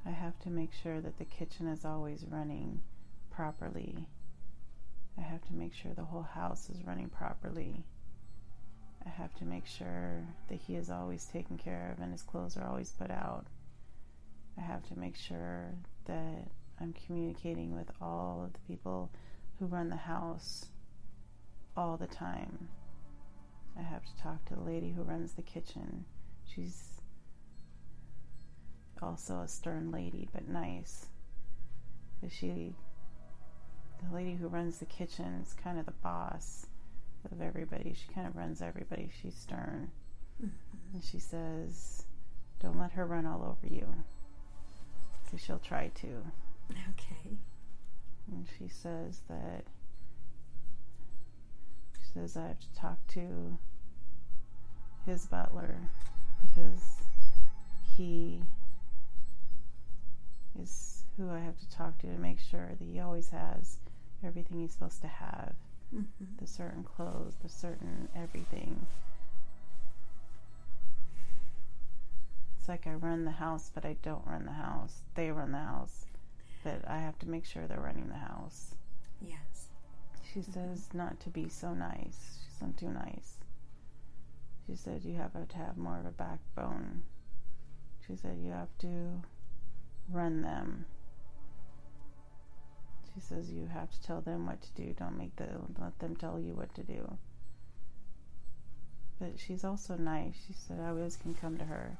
[0.06, 2.80] I have to make sure that the kitchen is always running
[3.30, 4.06] properly.
[5.18, 7.84] I have to make sure the whole house is running properly.
[9.04, 12.56] I have to make sure that he is always taken care of and his clothes
[12.56, 13.46] are always put out.
[14.56, 15.74] I have to make sure
[16.06, 16.48] that
[16.80, 19.10] I'm communicating with all of the people
[19.58, 20.66] who run the house
[21.76, 22.68] all the time.
[23.78, 26.04] I have to talk to the lady who runs the kitchen.
[26.44, 27.00] She's
[29.02, 31.06] also a stern lady, but nice.
[32.20, 32.74] But she,
[34.02, 36.66] the lady who runs the kitchen, is kind of the boss
[37.30, 37.94] of everybody.
[37.94, 39.10] She kind of runs everybody.
[39.22, 39.90] She's stern.
[40.42, 40.94] Mm-hmm.
[40.94, 42.04] And she says,
[42.60, 43.86] Don't let her run all over you.
[45.24, 46.22] Because she'll try to.
[46.70, 47.36] Okay.
[48.30, 49.64] And she says that,
[51.98, 53.58] she says, I have to talk to
[55.06, 55.76] his butler
[56.42, 56.82] because
[57.96, 58.42] he
[60.60, 63.78] is who I have to talk to to make sure that he always has
[64.24, 65.54] everything he's supposed to have
[65.94, 66.24] Mm-hmm.
[66.38, 68.86] the certain clothes, the certain everything.
[72.58, 75.00] It's like I run the house, but I don't run the house.
[75.14, 76.04] They run the house,
[76.86, 78.74] I have to make sure they're running the house.
[79.20, 79.68] Yes.
[80.32, 82.38] She says not to be so nice.
[82.44, 83.36] She's not too nice.
[84.66, 87.02] She said you have to have more of a backbone.
[88.06, 89.22] She said you have to
[90.10, 90.84] run them.
[93.14, 94.94] She says you have to tell them what to do.
[94.98, 95.48] Don't make the
[95.80, 97.16] let them tell you what to do.
[99.18, 100.34] But she's also nice.
[100.46, 101.96] She said I always can come to her.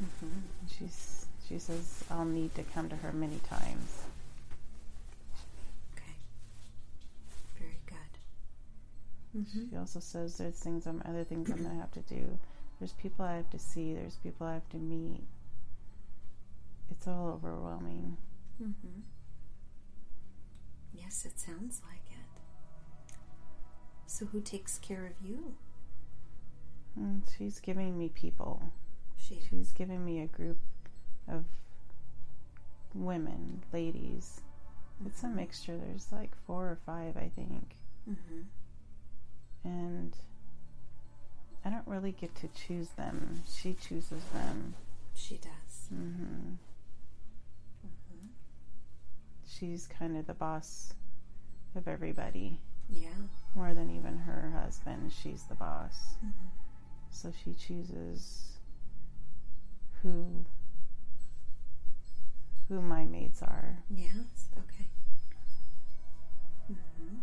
[0.00, 0.28] Mm-hmm.
[0.78, 4.04] She's she says I'll need to come to her many times.
[5.96, 6.14] Okay.
[7.58, 7.96] Very good.
[9.36, 9.70] Mm-hmm.
[9.70, 12.38] She also says there's things I'm other things I'm gonna have to do.
[12.78, 13.94] There's people I have to see.
[13.94, 15.22] There's people I have to meet.
[16.90, 18.16] It's all overwhelming.
[18.60, 19.00] Mm-hmm.
[20.94, 23.16] Yes, it sounds like it.
[24.06, 25.54] So, who takes care of you?
[26.96, 28.72] And she's giving me people.
[29.16, 29.38] She.
[29.48, 30.58] She's giving me a group
[31.28, 31.44] of
[32.92, 34.40] women, ladies.
[35.06, 35.78] It's a mixture.
[35.78, 37.76] There's like four or five, I think.
[38.10, 38.40] Mm-hmm.
[39.64, 40.16] And
[41.64, 43.42] I don't really get to choose them.
[43.48, 44.74] She chooses them.
[45.14, 45.88] She does.
[45.88, 46.54] hmm
[47.84, 48.26] Mm-hmm.
[49.46, 50.94] She's kind of the boss
[51.74, 52.58] of everybody.
[52.88, 53.08] Yeah.
[53.54, 56.14] More than even her husband, she's the boss.
[56.24, 56.46] Mm-hmm.
[57.10, 58.58] So she chooses
[60.02, 60.44] who
[62.68, 63.78] who my mates are.
[63.90, 64.48] Yes.
[64.56, 64.86] Okay.
[66.72, 67.16] Mm-hmm.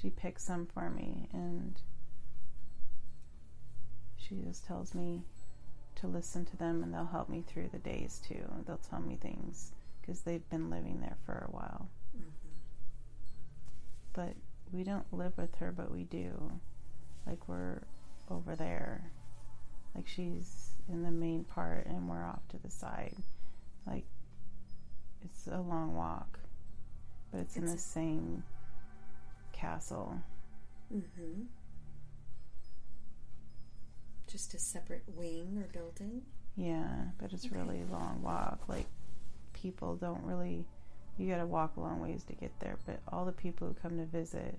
[0.00, 1.80] She picks some for me and
[4.16, 5.22] she just tells me
[5.96, 8.42] to listen to them and they'll help me through the days too.
[8.66, 11.88] They'll tell me things because they've been living there for a while.
[12.16, 12.48] Mm-hmm.
[14.12, 14.34] But
[14.72, 16.52] we don't live with her, but we do.
[17.26, 17.82] Like we're
[18.30, 19.10] over there.
[19.94, 23.14] Like she's in the main part and we're off to the side.
[23.86, 24.04] Like
[25.22, 26.38] it's a long walk,
[27.30, 28.44] but it's, in It's the a- same
[29.60, 30.14] castle.
[30.94, 31.42] Mm-hmm.
[34.26, 36.22] Just a separate wing or building.
[36.56, 36.88] Yeah,
[37.18, 37.56] but it's Okay.
[37.56, 38.60] really a long walk.
[38.68, 38.86] Like
[39.52, 40.66] people don't really
[41.18, 43.74] you got to walk a long ways to get there, but all the people who
[43.74, 44.58] come to visit,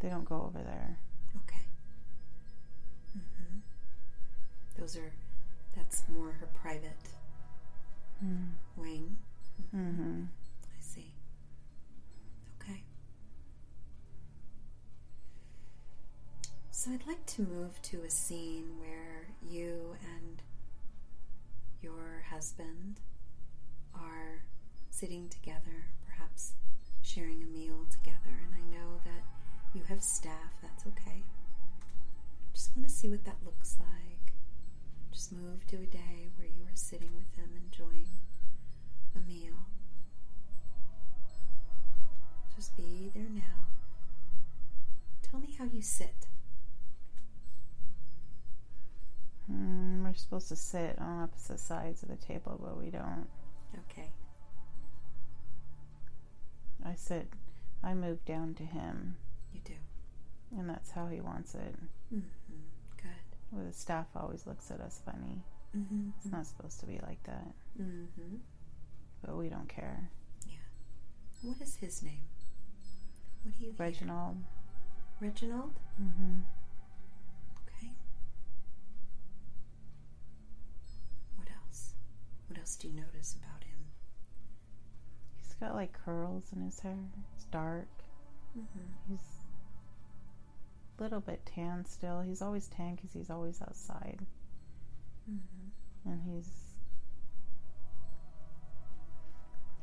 [0.00, 0.98] they don't go over there.
[1.36, 1.62] Okay.
[3.16, 3.58] Mm-hmm.
[4.78, 5.12] Those are.
[5.74, 6.96] That's more her private
[8.22, 8.48] Mm.
[8.76, 9.16] wing.
[9.74, 10.26] Mhm.
[10.26, 11.14] I see.
[12.60, 12.82] Okay.
[16.80, 20.40] So I'd like to move to a scene where you and
[21.82, 23.00] your husband
[23.94, 24.44] are
[24.88, 26.54] sitting together, perhaps
[27.02, 28.32] sharing a meal together.
[28.46, 29.24] And I know that
[29.74, 31.22] you have staff, that's okay.
[32.54, 34.32] Just want to see what that looks like.
[35.12, 38.08] Just move to a day where you are sitting with them enjoying
[39.14, 39.66] a meal.
[42.56, 43.66] Just be there now.
[45.20, 46.26] Tell me how you sit.
[50.22, 53.26] Supposed to sit on opposite sides of the table, but we don't.
[53.90, 54.10] Okay.
[56.84, 57.28] I sit,
[57.82, 59.16] I move down to him,
[59.52, 59.74] You do.
[60.56, 61.74] and that's how he wants it.
[62.14, 62.56] Mm-hmm.
[62.96, 63.36] Good.
[63.52, 65.42] Well, the staff always looks at us funny.
[65.76, 66.08] Mm-hmm.
[66.16, 67.46] It's not supposed to be like that,
[67.80, 68.36] Mm-hmm.
[69.24, 70.10] but we don't care.
[70.46, 70.54] Yeah.
[71.42, 72.22] What is his name?
[73.42, 73.86] What do you hear?
[73.86, 74.36] Reginald.
[75.20, 75.72] Reginald?
[76.02, 76.40] Mm-hmm.
[82.60, 83.78] Else do you notice about him?
[85.38, 86.98] He's got like curls in his hair.
[87.34, 87.88] It's dark.
[88.58, 89.08] Mm-hmm.
[89.08, 89.26] He's
[90.98, 92.20] a little bit tan still.
[92.20, 94.20] He's always tan because he's always outside.
[95.30, 96.10] Mm-hmm.
[96.10, 96.48] And he's.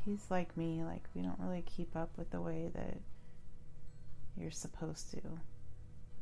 [0.06, 0.84] He's like me.
[0.86, 2.98] Like, we don't really keep up with the way that
[4.38, 5.20] you're supposed to.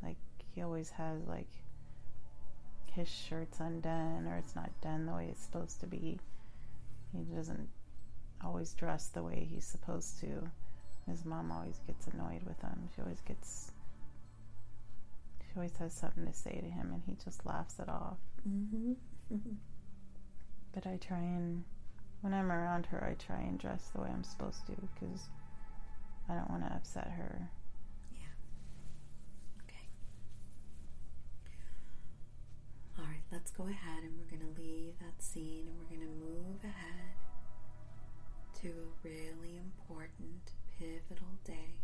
[0.02, 0.16] Like,
[0.54, 1.46] he always has, like,
[2.92, 6.18] his shirt's undone or it's not done the way it's supposed to be.
[7.12, 7.68] He doesn't
[8.44, 10.50] always dress the way he's supposed to.
[11.08, 12.88] His mom always gets annoyed with him.
[12.94, 13.70] She always gets.
[15.40, 18.18] She always has something to say to him and he just laughs it off.
[18.48, 18.92] Mm-hmm.
[20.74, 21.64] But I try and,
[22.20, 25.28] when I'm around her, I try and dress the way I'm supposed to because
[26.28, 27.48] I don't want to upset her.
[29.64, 29.88] Okay.
[32.98, 36.00] All right, let's go ahead and we're going to leave that scene and we're going
[36.00, 37.12] to move ahead
[38.58, 41.76] to a really important, pivotal day.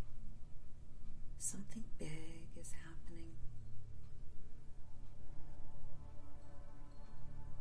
[1.37, 3.33] Something big is happening.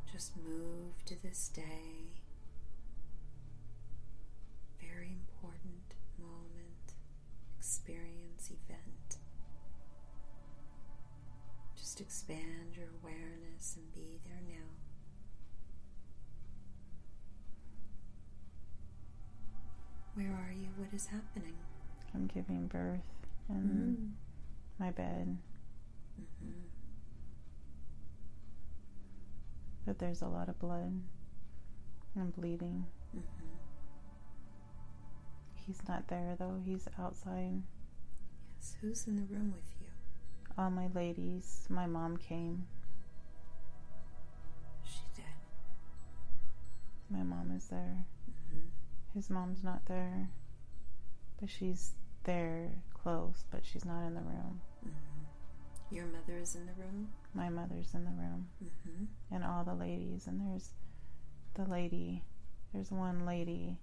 [0.10, 2.22] Just move to this day.
[4.80, 6.96] Very important moment,
[7.60, 9.11] experience, event.
[11.92, 14.64] Just expand your awareness and be there now.
[20.14, 20.70] Where are you?
[20.78, 21.56] What is happening?
[22.14, 23.02] I'm giving birth
[23.50, 24.14] in
[24.80, 25.38] my bed,
[26.22, 26.52] Mm-hmm.
[29.86, 31.02] but there's a lot of blood
[32.16, 32.86] and bleeding.
[33.16, 33.46] Mm-hmm.
[35.66, 37.64] He's not there though, he's outside.
[38.58, 38.76] Yes.
[38.82, 39.81] Who's in the room with you?
[40.62, 42.68] All my ladies, my mom came.
[44.86, 45.26] She did.
[47.10, 48.06] My mom is there.
[48.30, 48.68] Mm-hmm.
[49.16, 50.30] His mom's not there,
[51.40, 51.94] but she's
[52.26, 54.62] there close, but she's not in the room.
[54.86, 55.96] Mm-hmm.
[55.96, 57.08] Your mother is in the room.
[57.34, 58.48] My mother's in the room.
[58.64, 59.06] Mm-hmm.
[59.34, 60.70] and all the ladies and there's
[61.56, 62.22] the lady
[62.74, 63.78] there's one lady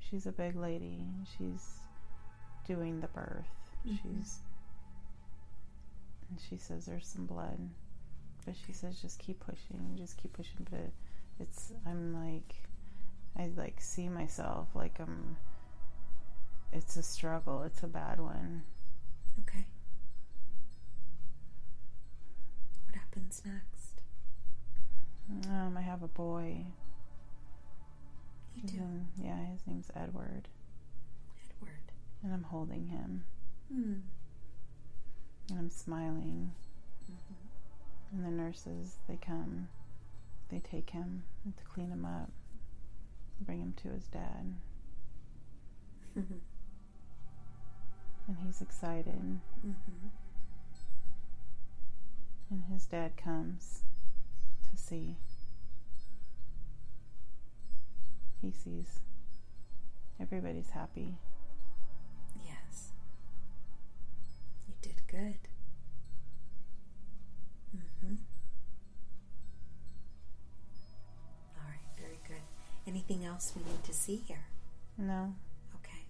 [0.00, 1.04] she's a big lady
[1.38, 1.74] she's
[2.66, 3.46] doing the birth
[3.86, 3.98] Mhm.
[4.02, 4.38] she's
[6.30, 7.58] and she says there's some blood
[8.44, 10.90] but she says just keep pushing just keep pushing but
[11.40, 12.54] it's i'm like
[13.38, 15.36] i like see myself like i'm
[16.72, 18.62] it's a struggle it's a bad one
[19.48, 19.64] Okay.
[22.86, 24.00] What happens next?
[25.48, 26.66] um i have a boy
[28.54, 28.76] You do.
[28.76, 30.48] name- yeah his name's edward
[31.50, 31.92] Edward.
[32.22, 33.24] and i'm holding him
[33.72, 33.94] Hmm.
[35.50, 36.52] And I'm smiling.
[37.10, 38.16] Mm-hmm.
[38.16, 39.68] And the nurses, they come,
[40.50, 42.30] they take him to clean him up,
[43.40, 44.54] bring him to his dad.
[48.26, 49.40] And he's excited.
[49.66, 50.08] Mm-hmm.
[52.50, 53.82] And his dad comes
[54.70, 55.16] to see.
[58.40, 59.00] He sees
[60.20, 61.16] everybody's happy.
[65.14, 65.38] Good.
[67.76, 68.14] Mm-hmm.
[71.56, 72.42] All right, very good.
[72.86, 74.46] Anything else we need to see here?
[74.98, 75.34] No,
[75.76, 76.02] Okay.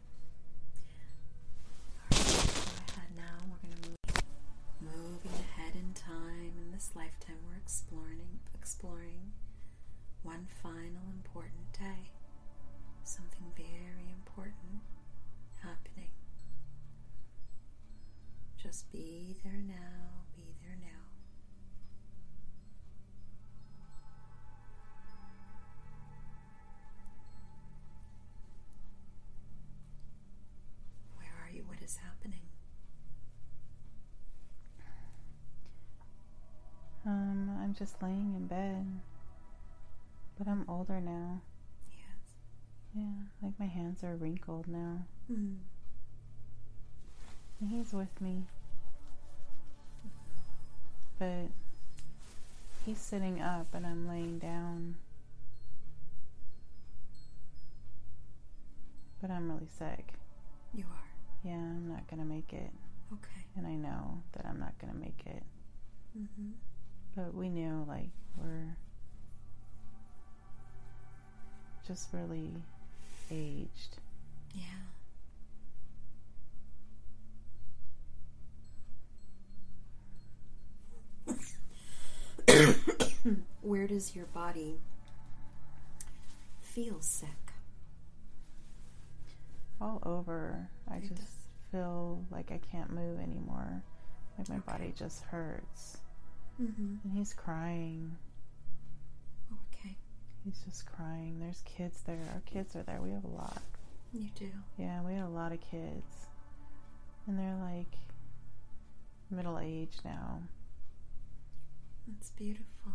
[2.01, 2.25] All right,
[2.89, 3.37] go ahead now.
[3.51, 6.53] We're going to move, moving ahead in time.
[6.57, 9.33] In this lifetime, we're exploring, exploring
[10.23, 12.11] one final important day.
[13.05, 14.81] Something very important
[18.65, 20.25] Just be there now.
[20.35, 21.05] Be there now.
[31.19, 31.65] Where are you?
[31.69, 32.41] What is happening?
[37.07, 38.87] um, I'm just laying in bed.
[40.39, 41.43] But I'm older now.
[41.93, 42.35] Yes.
[42.95, 45.05] Yeah, like my hands are wrinkled now.
[45.31, 45.59] Mm.
[47.61, 48.45] And he's with me.
[51.19, 51.49] But
[52.85, 54.97] he's sitting up and I'm laying down.
[59.21, 60.15] But I'm really sick.
[60.75, 61.11] You are.
[61.43, 62.71] Yeah, I'm not gonna make it.
[63.13, 63.47] Okay.
[63.57, 65.43] And I know that I'm not gonna make it.
[66.19, 66.51] Mm-hmm.
[67.17, 68.77] But we knew, like, we're
[71.87, 72.51] just really
[73.31, 73.99] aged.
[74.55, 74.65] Yeah.
[83.63, 84.81] Where does your body
[86.61, 87.53] feel sick?
[89.81, 90.69] All over.
[90.91, 91.29] I It just does.
[91.71, 93.85] feel like I can't move anymore.
[94.37, 94.65] Like my Okay.
[94.73, 95.99] body just hurts.
[96.61, 96.97] Mm-hmm.
[97.05, 98.17] And he's crying.
[99.73, 99.97] Okay.
[100.45, 101.39] He's just crying.
[101.39, 102.19] There's kids there.
[102.35, 103.01] Our kids are there.
[103.01, 103.63] We have a lot.
[104.13, 104.51] You do.
[104.77, 106.27] Yeah, we had a lot of kids.
[107.29, 107.95] And they're like
[109.31, 110.43] middle age now.
[112.09, 112.93] That's beautiful.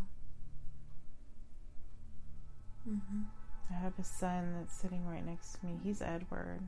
[2.88, 3.22] Mm-hmm.
[3.72, 5.80] I have a son that's sitting right next to me.
[5.84, 6.62] He's Edward.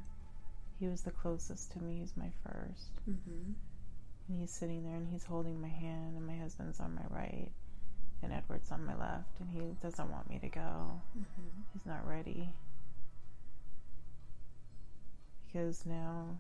[0.79, 1.99] He was the closest to me.
[1.99, 2.91] He's my first.
[3.09, 3.51] Mm-hmm.
[4.27, 7.51] And he's sitting there and he's holding my hand, and my husband's on my right,
[8.23, 11.01] and Edward's on my left, and he doesn't want me to go.
[11.17, 11.61] Mm-hmm.
[11.73, 12.49] He's not ready.
[15.45, 16.37] Because now,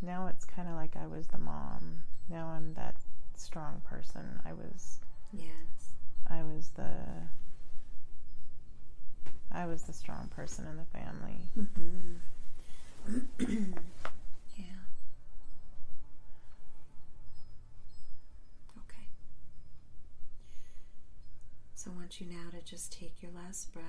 [0.00, 2.02] now it's kind of like I was the mom.
[2.28, 2.94] Now I'm that
[3.36, 4.40] strong person.
[4.46, 5.00] I was,
[5.32, 5.94] Yes.
[6.28, 6.88] I was the,
[9.56, 11.40] I was the strong person in the family.
[11.58, 12.16] Mm-hmm.
[14.56, 14.64] yeah.
[18.78, 19.08] Okay.
[21.74, 23.86] So I want you now to just take your last breath.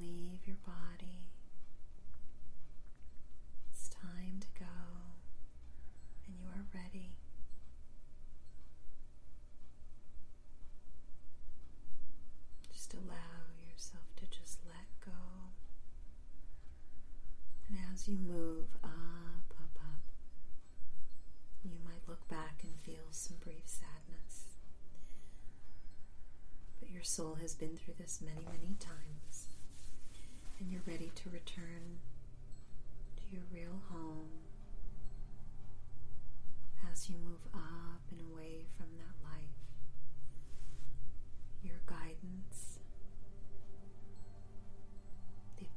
[0.00, 1.26] Leave your body.
[3.72, 4.66] It's time to go,
[6.26, 7.16] and you are ready.
[12.72, 15.12] Just allow yourself to just let go.
[17.68, 20.02] And as you move up, up, up,
[21.62, 24.56] you might look back and feel some brief sadness.
[26.80, 29.46] But your soul has been through this many, many times.
[30.58, 32.00] And you're ready to return
[33.18, 34.30] to your real home
[36.90, 38.86] as you move up and away from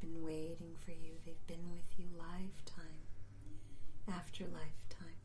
[0.05, 1.13] been waiting for you.
[1.25, 3.05] They've been with you lifetime
[4.07, 5.17] after lifetime.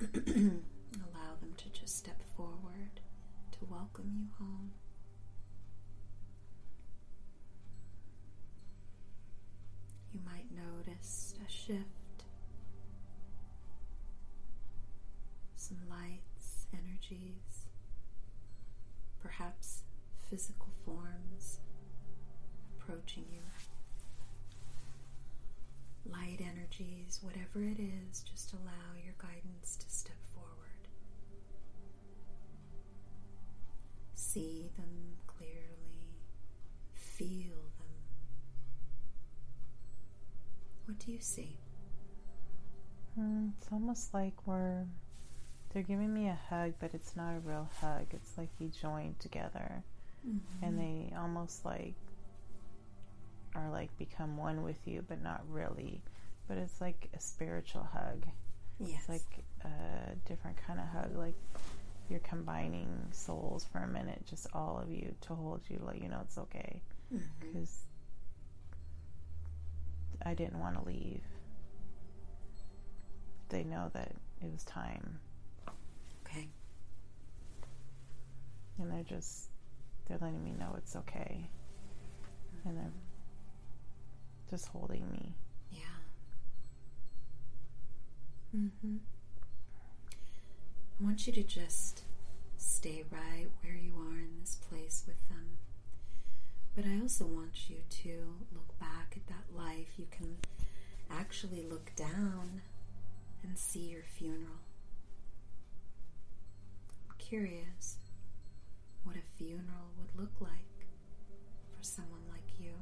[0.94, 3.00] Allow them to just step forward
[3.52, 4.72] to welcome you home.
[10.12, 12.01] You might notice a shift,
[27.22, 30.88] whatever it is, just allow your guidance to step forward.
[34.14, 36.16] See them clearly,
[36.94, 37.88] feel them.
[40.86, 41.58] What do you see?
[43.18, 44.86] Mm, it's almost like we're
[45.72, 48.06] they're giving me a hug, but it's not a real hug.
[48.12, 49.82] It's like we joined together,
[50.26, 50.64] Mm-hmm.
[50.64, 51.94] and they almost like
[53.54, 56.02] are like become one with you, but not really.
[56.52, 58.26] But it's like a spiritual hug.
[58.78, 58.98] yes.
[58.98, 61.16] It's like a different kind of hug.
[61.16, 61.34] Like
[62.10, 66.10] you're combining souls for a minute, just all of you to hold you, let you
[66.10, 66.82] know it's okay.
[67.10, 67.24] Mm-hmm.
[67.40, 67.86] Because
[70.26, 71.22] I didn't want to leave.
[73.48, 75.20] They know that it was time,
[76.26, 76.50] okay.
[78.78, 79.48] and they're just
[80.06, 81.48] they're letting me know it's okay,
[82.66, 82.92] and they're
[84.50, 85.34] just holding me.
[88.56, 88.96] Mm-hmm.
[91.00, 92.02] I want you to just
[92.58, 95.56] stay right where you are in this place with them.
[96.76, 99.98] But I also want you to look back at that life.
[99.98, 100.36] You can
[101.10, 102.62] actually look down
[103.42, 104.60] and see your funeral.
[107.08, 107.96] I'm curious
[109.04, 110.86] what a funeral would look like
[111.76, 112.72] for someone like you.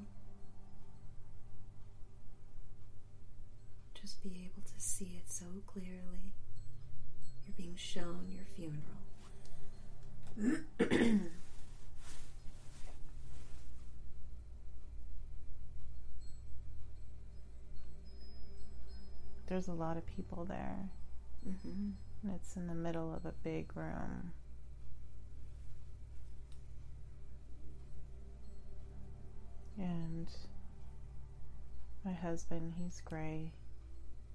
[3.94, 6.32] Just be able to see it so clearly.
[7.44, 8.80] You're being shown your funeral.
[19.48, 20.90] There's a lot of people there,
[21.44, 21.90] hmm
[22.22, 24.32] and it's in the middle of a big room.
[29.78, 30.28] And
[32.04, 33.52] my husband, he's gray.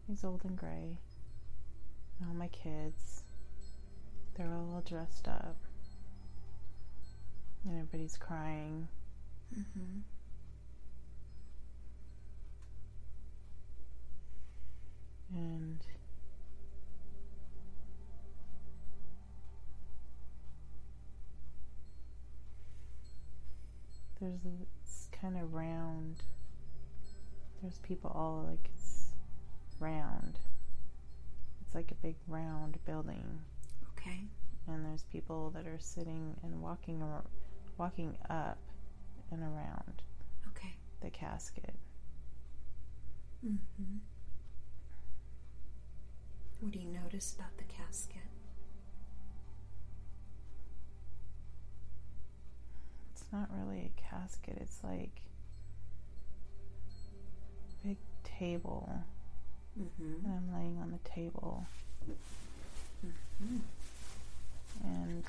[0.08, 1.00] He's old and gray.
[2.20, 3.24] And all my kids,
[4.36, 5.58] they're all dressed up.
[7.66, 8.88] And everybody's crying.
[9.58, 10.00] Mm-hmm.
[15.34, 15.80] And
[24.22, 26.22] there's it's kind of round.
[27.62, 28.70] There's people all like
[29.80, 30.40] round.
[31.62, 33.40] It's like a big round building,
[33.92, 34.28] Okay.
[34.68, 37.26] and there's people that are sitting and walking ar-
[37.78, 38.58] walking up
[39.32, 40.02] and around
[40.50, 40.76] Okay.
[41.02, 41.76] the casket.
[43.42, 43.58] hmm
[46.60, 48.22] What do you notice about the casket?
[53.12, 54.58] It's not really a casket.
[54.62, 55.22] It's like
[57.84, 58.90] a big table,
[59.80, 60.26] Mm-hmm.
[60.26, 61.66] and I'm laying on the table,
[63.06, 63.58] Mm-hmm.
[64.84, 65.24] and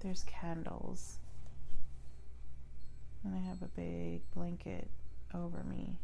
[0.00, 1.18] there's candles,
[3.24, 4.88] and I have a big blanket
[5.34, 5.98] over me.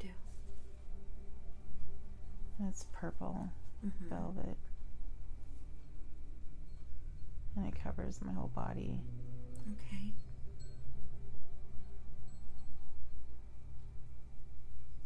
[0.00, 0.14] You do.
[2.58, 3.48] And it's purple
[3.86, 4.08] Mm-hmm.
[4.10, 4.56] velvet,
[7.56, 9.00] and it covers my whole body.
[9.72, 10.12] Okay.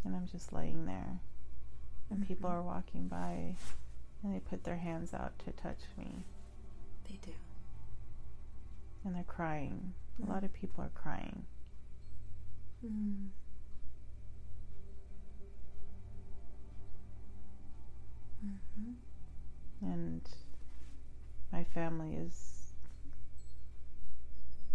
[0.05, 1.21] And I'm just laying there.
[2.11, 2.55] And people Mhm.
[2.55, 3.57] are walking by
[4.23, 6.25] and they put their hands out to touch me
[7.09, 7.33] They do.
[9.05, 9.95] and they're crying.
[10.23, 11.47] A lot of people are crying.
[12.85, 13.31] Mm.
[18.45, 18.93] Mm-hmm.
[19.93, 20.29] And
[21.53, 22.73] my family is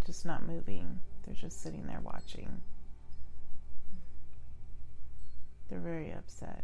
[0.05, 0.99] just not moving.
[1.25, 2.61] They're just sitting there watching.
[6.27, 6.63] Upset.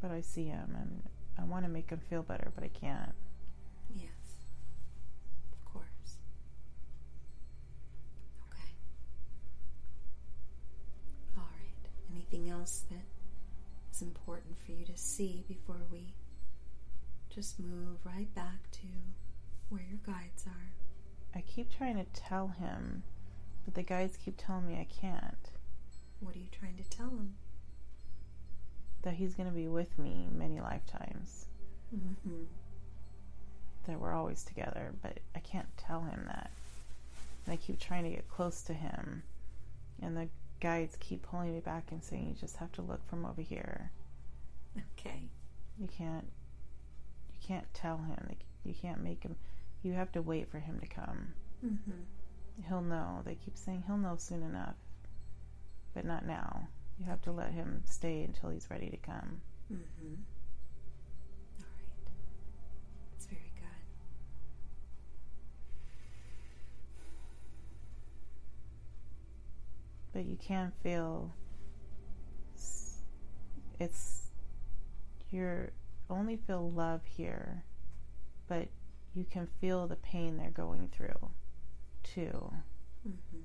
[0.00, 1.02] But I see him and
[1.38, 3.14] I want to make him feel better, but I can't.
[3.94, 4.08] Yes.
[5.52, 6.16] Of course.
[8.50, 8.72] Okay.
[11.38, 11.90] All right.
[12.12, 13.04] Anything else that
[13.92, 16.14] is important for you to see before we
[17.30, 18.86] just move right back to
[19.68, 20.72] where your guides are?
[21.34, 23.04] I keep trying to tell him,
[23.64, 25.51] but the guides keep telling me I can't.
[26.22, 27.34] What are you trying to tell him?
[29.02, 31.46] That he's going to be with me many lifetimes.
[31.94, 32.44] Mm-hmm.
[33.86, 36.52] That we're always together, but I can't tell him that.
[37.44, 39.24] And I keep trying to get close to him.
[40.00, 40.28] And the
[40.60, 43.90] guides keep pulling me back and saying, You just have to look from over here.
[44.96, 45.28] Okay.
[45.78, 46.28] You can't.
[47.32, 48.16] You can't tell him.
[48.28, 49.34] Like, You can't make him.
[49.82, 51.34] You have to wait for him to come.
[51.66, 52.68] Mm-hmm.
[52.68, 53.22] He'll know.
[53.24, 54.76] They keep saying he'll know soon enough.
[55.94, 56.68] But not now.
[56.98, 59.40] You have to let him stay until he's ready to come.
[59.72, 60.14] Mm-hmm.
[61.60, 61.88] All right.
[63.12, 63.66] That's very good.
[70.12, 71.32] But you can feel
[73.80, 74.30] it's
[75.30, 75.72] you're
[76.08, 77.64] only feel love here,
[78.48, 78.68] but
[79.14, 81.30] you can feel the pain they're going through
[82.02, 82.52] too.
[83.06, 83.40] Mm-hmm.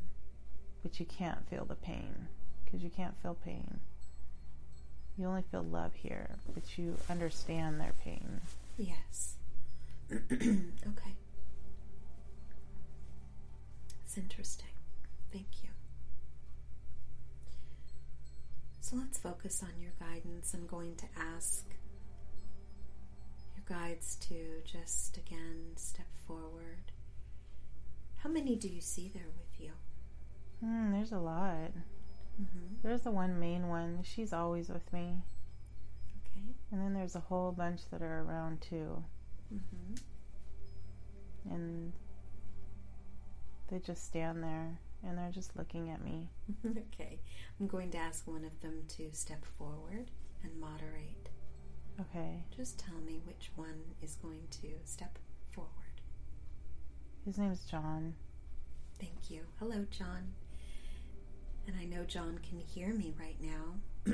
[0.83, 2.27] But you can't feel the pain
[2.67, 3.79] because you can't feel pain.
[5.17, 8.41] You only feel love here, but you understand their pain.
[8.77, 9.35] Yes.
[10.11, 11.15] okay.
[14.05, 14.67] It's interesting.
[15.31, 15.69] Thank you.
[18.81, 20.53] So let's focus on your guidance.
[20.53, 21.05] I'm going to
[21.35, 21.65] ask
[23.55, 26.91] your guides to just again step forward.
[28.17, 29.71] How many do you see there with you?
[30.63, 31.71] Mm, there's a lot.
[32.41, 32.75] Mm-hmm.
[32.83, 33.99] There's the one main one.
[34.03, 35.23] She's always with me.
[36.21, 36.45] Okay.
[36.71, 39.03] And then there's a whole bunch that are around too.
[39.53, 39.95] Mm-hmm.
[41.53, 41.93] And
[43.69, 46.29] they just stand there and they're just looking at me.
[46.65, 47.19] okay.
[47.59, 50.11] I'm going to ask one of them to step forward
[50.43, 51.29] and moderate.
[51.99, 52.43] Okay.
[52.55, 55.17] Just tell me which one is going to step
[55.51, 55.71] forward.
[57.25, 58.13] His name is John.
[58.99, 59.41] Thank you.
[59.59, 60.33] Hello, John.
[61.67, 64.13] And I know John can hear me right now.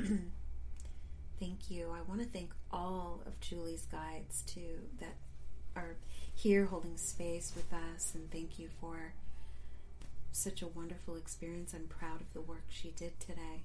[1.40, 1.94] thank you.
[1.96, 5.14] I want to thank all of Julie's guides too that
[5.76, 5.96] are
[6.34, 9.14] here holding space with us, and thank you for
[10.32, 11.72] such a wonderful experience.
[11.74, 13.62] I'm proud of the work she did today.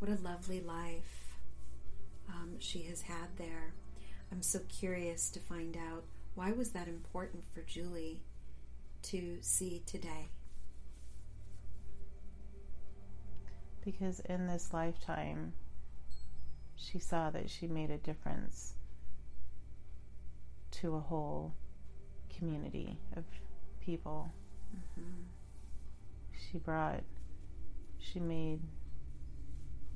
[0.00, 1.36] What a lovely life
[2.28, 3.72] um, she has had there.
[4.32, 6.04] I'm so curious to find out
[6.34, 8.20] why was that important for Julie
[9.02, 10.28] to see today.
[13.86, 15.54] Because in this lifetime,
[16.74, 18.74] she saw that she made a difference
[20.72, 21.54] to a whole
[22.36, 23.24] community of
[23.80, 24.30] people.
[24.76, 25.22] Mm-hmm
[26.50, 27.02] she brought,
[27.98, 28.60] she made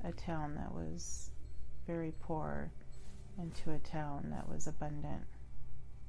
[0.03, 1.31] a town that was
[1.87, 2.71] very poor
[3.39, 5.25] into a town that was abundant.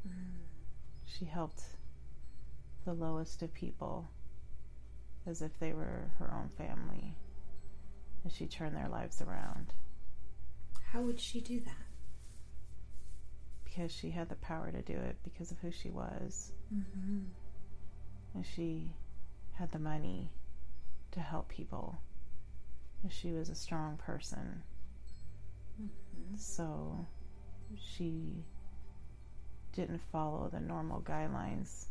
[0.06, 0.42] Mm.
[1.06, 1.62] She helped
[2.84, 4.10] the lowest of people
[5.26, 7.14] as if they were her own family,
[8.24, 9.72] and she turned their lives around.
[10.92, 11.86] How would she do that?
[13.64, 16.52] Because she had the power to do it because of who she was.
[16.74, 17.20] Mm-hmm.
[18.34, 18.92] And she
[19.54, 20.30] had the money
[21.12, 21.98] to help people.
[23.02, 24.62] And She was a strong person.
[25.80, 26.36] Mm-hmm.
[26.36, 27.06] So
[27.76, 28.44] she
[29.72, 31.86] didn't follow the normal guidelines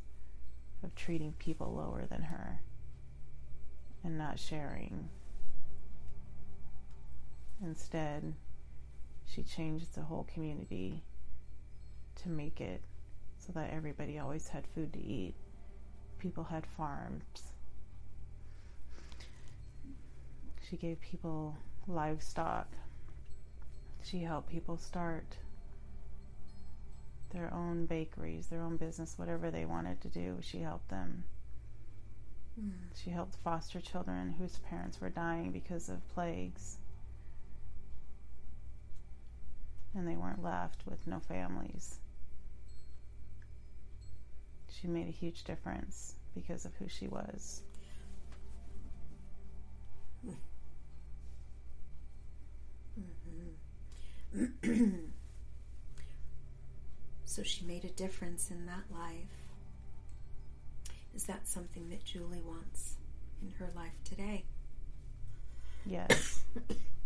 [0.84, 2.62] of treating people lower than her
[4.04, 5.10] and not sharing.
[7.64, 8.34] Instead,
[9.26, 11.04] she changed the whole community
[12.16, 12.82] to make it
[13.38, 15.36] so that everybody always had food to eat.
[16.20, 17.52] People had farms
[20.72, 22.70] She gave people livestock.
[24.04, 25.36] She helped people start
[27.34, 30.38] their own bakeries, their own business, whatever they wanted to do.
[30.40, 31.26] She helped them.
[32.58, 32.72] Mm.
[32.96, 36.78] She helped foster children whose parents were dying because of plagues.
[39.94, 42.00] And they weren't left with no families.
[44.70, 47.62] She made a huge difference because of who she was.
[54.36, 54.90] Mm-hmm.
[57.26, 59.14] so she made a difference in that life.
[61.14, 62.96] Is that something that Julie wants
[63.42, 64.46] in her life today?
[65.86, 66.44] Yes.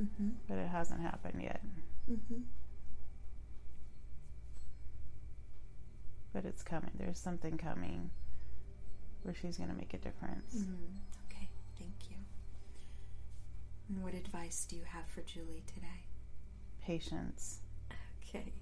[0.00, 0.28] mm-hmm.
[0.48, 1.60] But it hasn't happened yet.
[2.10, 2.42] Mm-hmm.
[6.32, 6.90] But it's coming.
[6.98, 8.10] There's something coming
[9.22, 10.56] where she's going to make a difference.
[10.56, 10.96] Mm-hmm.
[11.30, 12.16] Okay, thank you.
[13.88, 16.06] And what advice do you have for Julie today?
[16.82, 17.60] Patience.
[18.28, 18.52] Okay.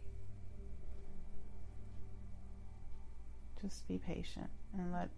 [3.60, 5.08] Just be patient and let,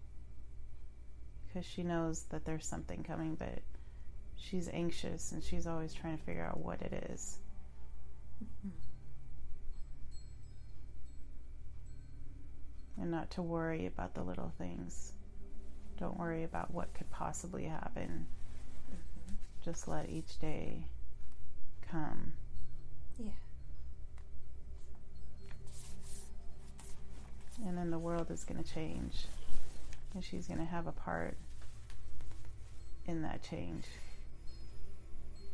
[1.47, 3.63] because she knows that there's something coming, but
[4.37, 7.39] she's anxious and she's always trying to figure out what it is.
[8.43, 8.71] Mm-hmm.
[13.03, 15.13] And not to worry about the little things.
[15.99, 18.27] Don't worry about what could possibly happen
[19.65, 20.85] just let each day
[21.91, 22.35] come.
[23.19, 23.31] Yeah.
[27.67, 29.27] And then the world is going to change.
[30.13, 31.37] And she's going to have a part
[33.07, 33.85] in that change.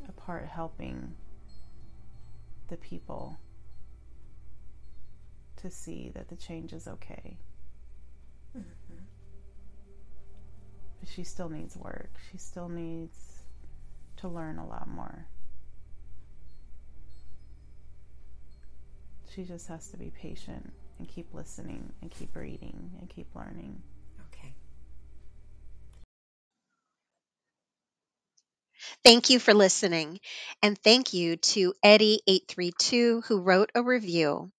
[0.08, 1.14] A part helping
[2.68, 3.38] the people
[5.56, 7.38] to see that the change is okay.
[8.56, 9.04] Mm-hmm.
[10.98, 12.10] but she still needs work.
[12.30, 13.42] She still needs
[14.18, 15.26] to learn a lot more.
[19.34, 23.80] She just has to be patient and keep listening and keep reading and keep learning.
[24.32, 24.54] Okay.
[29.04, 30.20] Thank you for listening.
[30.62, 34.50] And thank you to Eddie832 who wrote a review.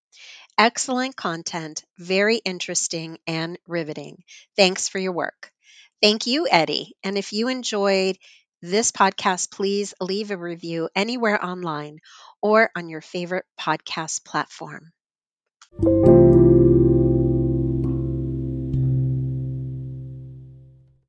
[0.58, 4.24] Excellent content, very interesting and riveting.
[4.58, 5.52] Thanks for your work.
[6.02, 6.96] Thank you, Eddie.
[7.04, 8.18] And if you enjoyed
[8.62, 12.00] this podcast, please leave a review anywhere online
[12.42, 14.92] or on your favorite podcast platform.